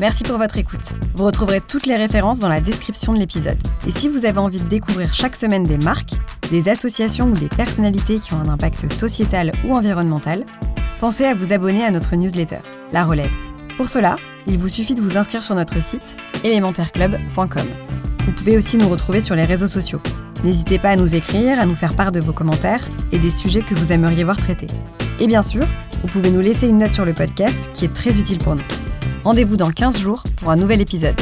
Merci 0.00 0.22
pour 0.22 0.38
votre 0.38 0.58
écoute. 0.58 0.94
Vous 1.14 1.24
retrouverez 1.24 1.60
toutes 1.60 1.86
les 1.86 1.96
références 1.96 2.38
dans 2.38 2.48
la 2.48 2.60
description 2.60 3.12
de 3.12 3.18
l'épisode. 3.18 3.58
Et 3.84 3.90
si 3.90 4.08
vous 4.08 4.26
avez 4.26 4.38
envie 4.38 4.60
de 4.60 4.68
découvrir 4.68 5.12
chaque 5.12 5.34
semaine 5.34 5.64
des 5.64 5.78
marques, 5.78 6.14
des 6.52 6.68
associations 6.68 7.26
ou 7.26 7.34
des 7.34 7.48
personnalités 7.48 8.20
qui 8.20 8.32
ont 8.32 8.38
un 8.38 8.48
impact 8.48 8.92
sociétal 8.92 9.50
ou 9.64 9.74
environnemental, 9.74 10.46
pensez 11.00 11.24
à 11.24 11.34
vous 11.34 11.52
abonner 11.52 11.84
à 11.84 11.90
notre 11.90 12.14
newsletter, 12.14 12.58
La 12.92 13.02
Relève. 13.02 13.32
Pour 13.76 13.88
cela, 13.88 14.16
il 14.46 14.56
vous 14.56 14.68
suffit 14.68 14.94
de 14.94 15.02
vous 15.02 15.16
inscrire 15.16 15.42
sur 15.42 15.56
notre 15.56 15.82
site 15.82 16.16
élémentaireclub.com. 16.44 17.66
Vous 18.24 18.32
pouvez 18.32 18.56
aussi 18.56 18.78
nous 18.78 18.88
retrouver 18.88 19.20
sur 19.20 19.34
les 19.34 19.44
réseaux 19.44 19.66
sociaux. 19.66 20.00
N'hésitez 20.44 20.78
pas 20.78 20.90
à 20.90 20.96
nous 20.96 21.16
écrire, 21.16 21.58
à 21.58 21.66
nous 21.66 21.74
faire 21.74 21.96
part 21.96 22.12
de 22.12 22.20
vos 22.20 22.32
commentaires 22.32 22.88
et 23.10 23.18
des 23.18 23.32
sujets 23.32 23.62
que 23.62 23.74
vous 23.74 23.92
aimeriez 23.92 24.22
voir 24.22 24.38
traités. 24.38 24.68
Et 25.18 25.26
bien 25.26 25.42
sûr, 25.42 25.66
vous 26.02 26.08
pouvez 26.08 26.30
nous 26.30 26.40
laisser 26.40 26.68
une 26.68 26.78
note 26.78 26.92
sur 26.92 27.04
le 27.04 27.14
podcast 27.14 27.70
qui 27.72 27.84
est 27.84 27.92
très 27.92 28.16
utile 28.16 28.38
pour 28.38 28.54
nous. 28.54 28.62
Rendez-vous 29.28 29.58
dans 29.58 29.70
15 29.70 29.98
jours 29.98 30.22
pour 30.38 30.50
un 30.50 30.56
nouvel 30.56 30.80
épisode. 30.80 31.20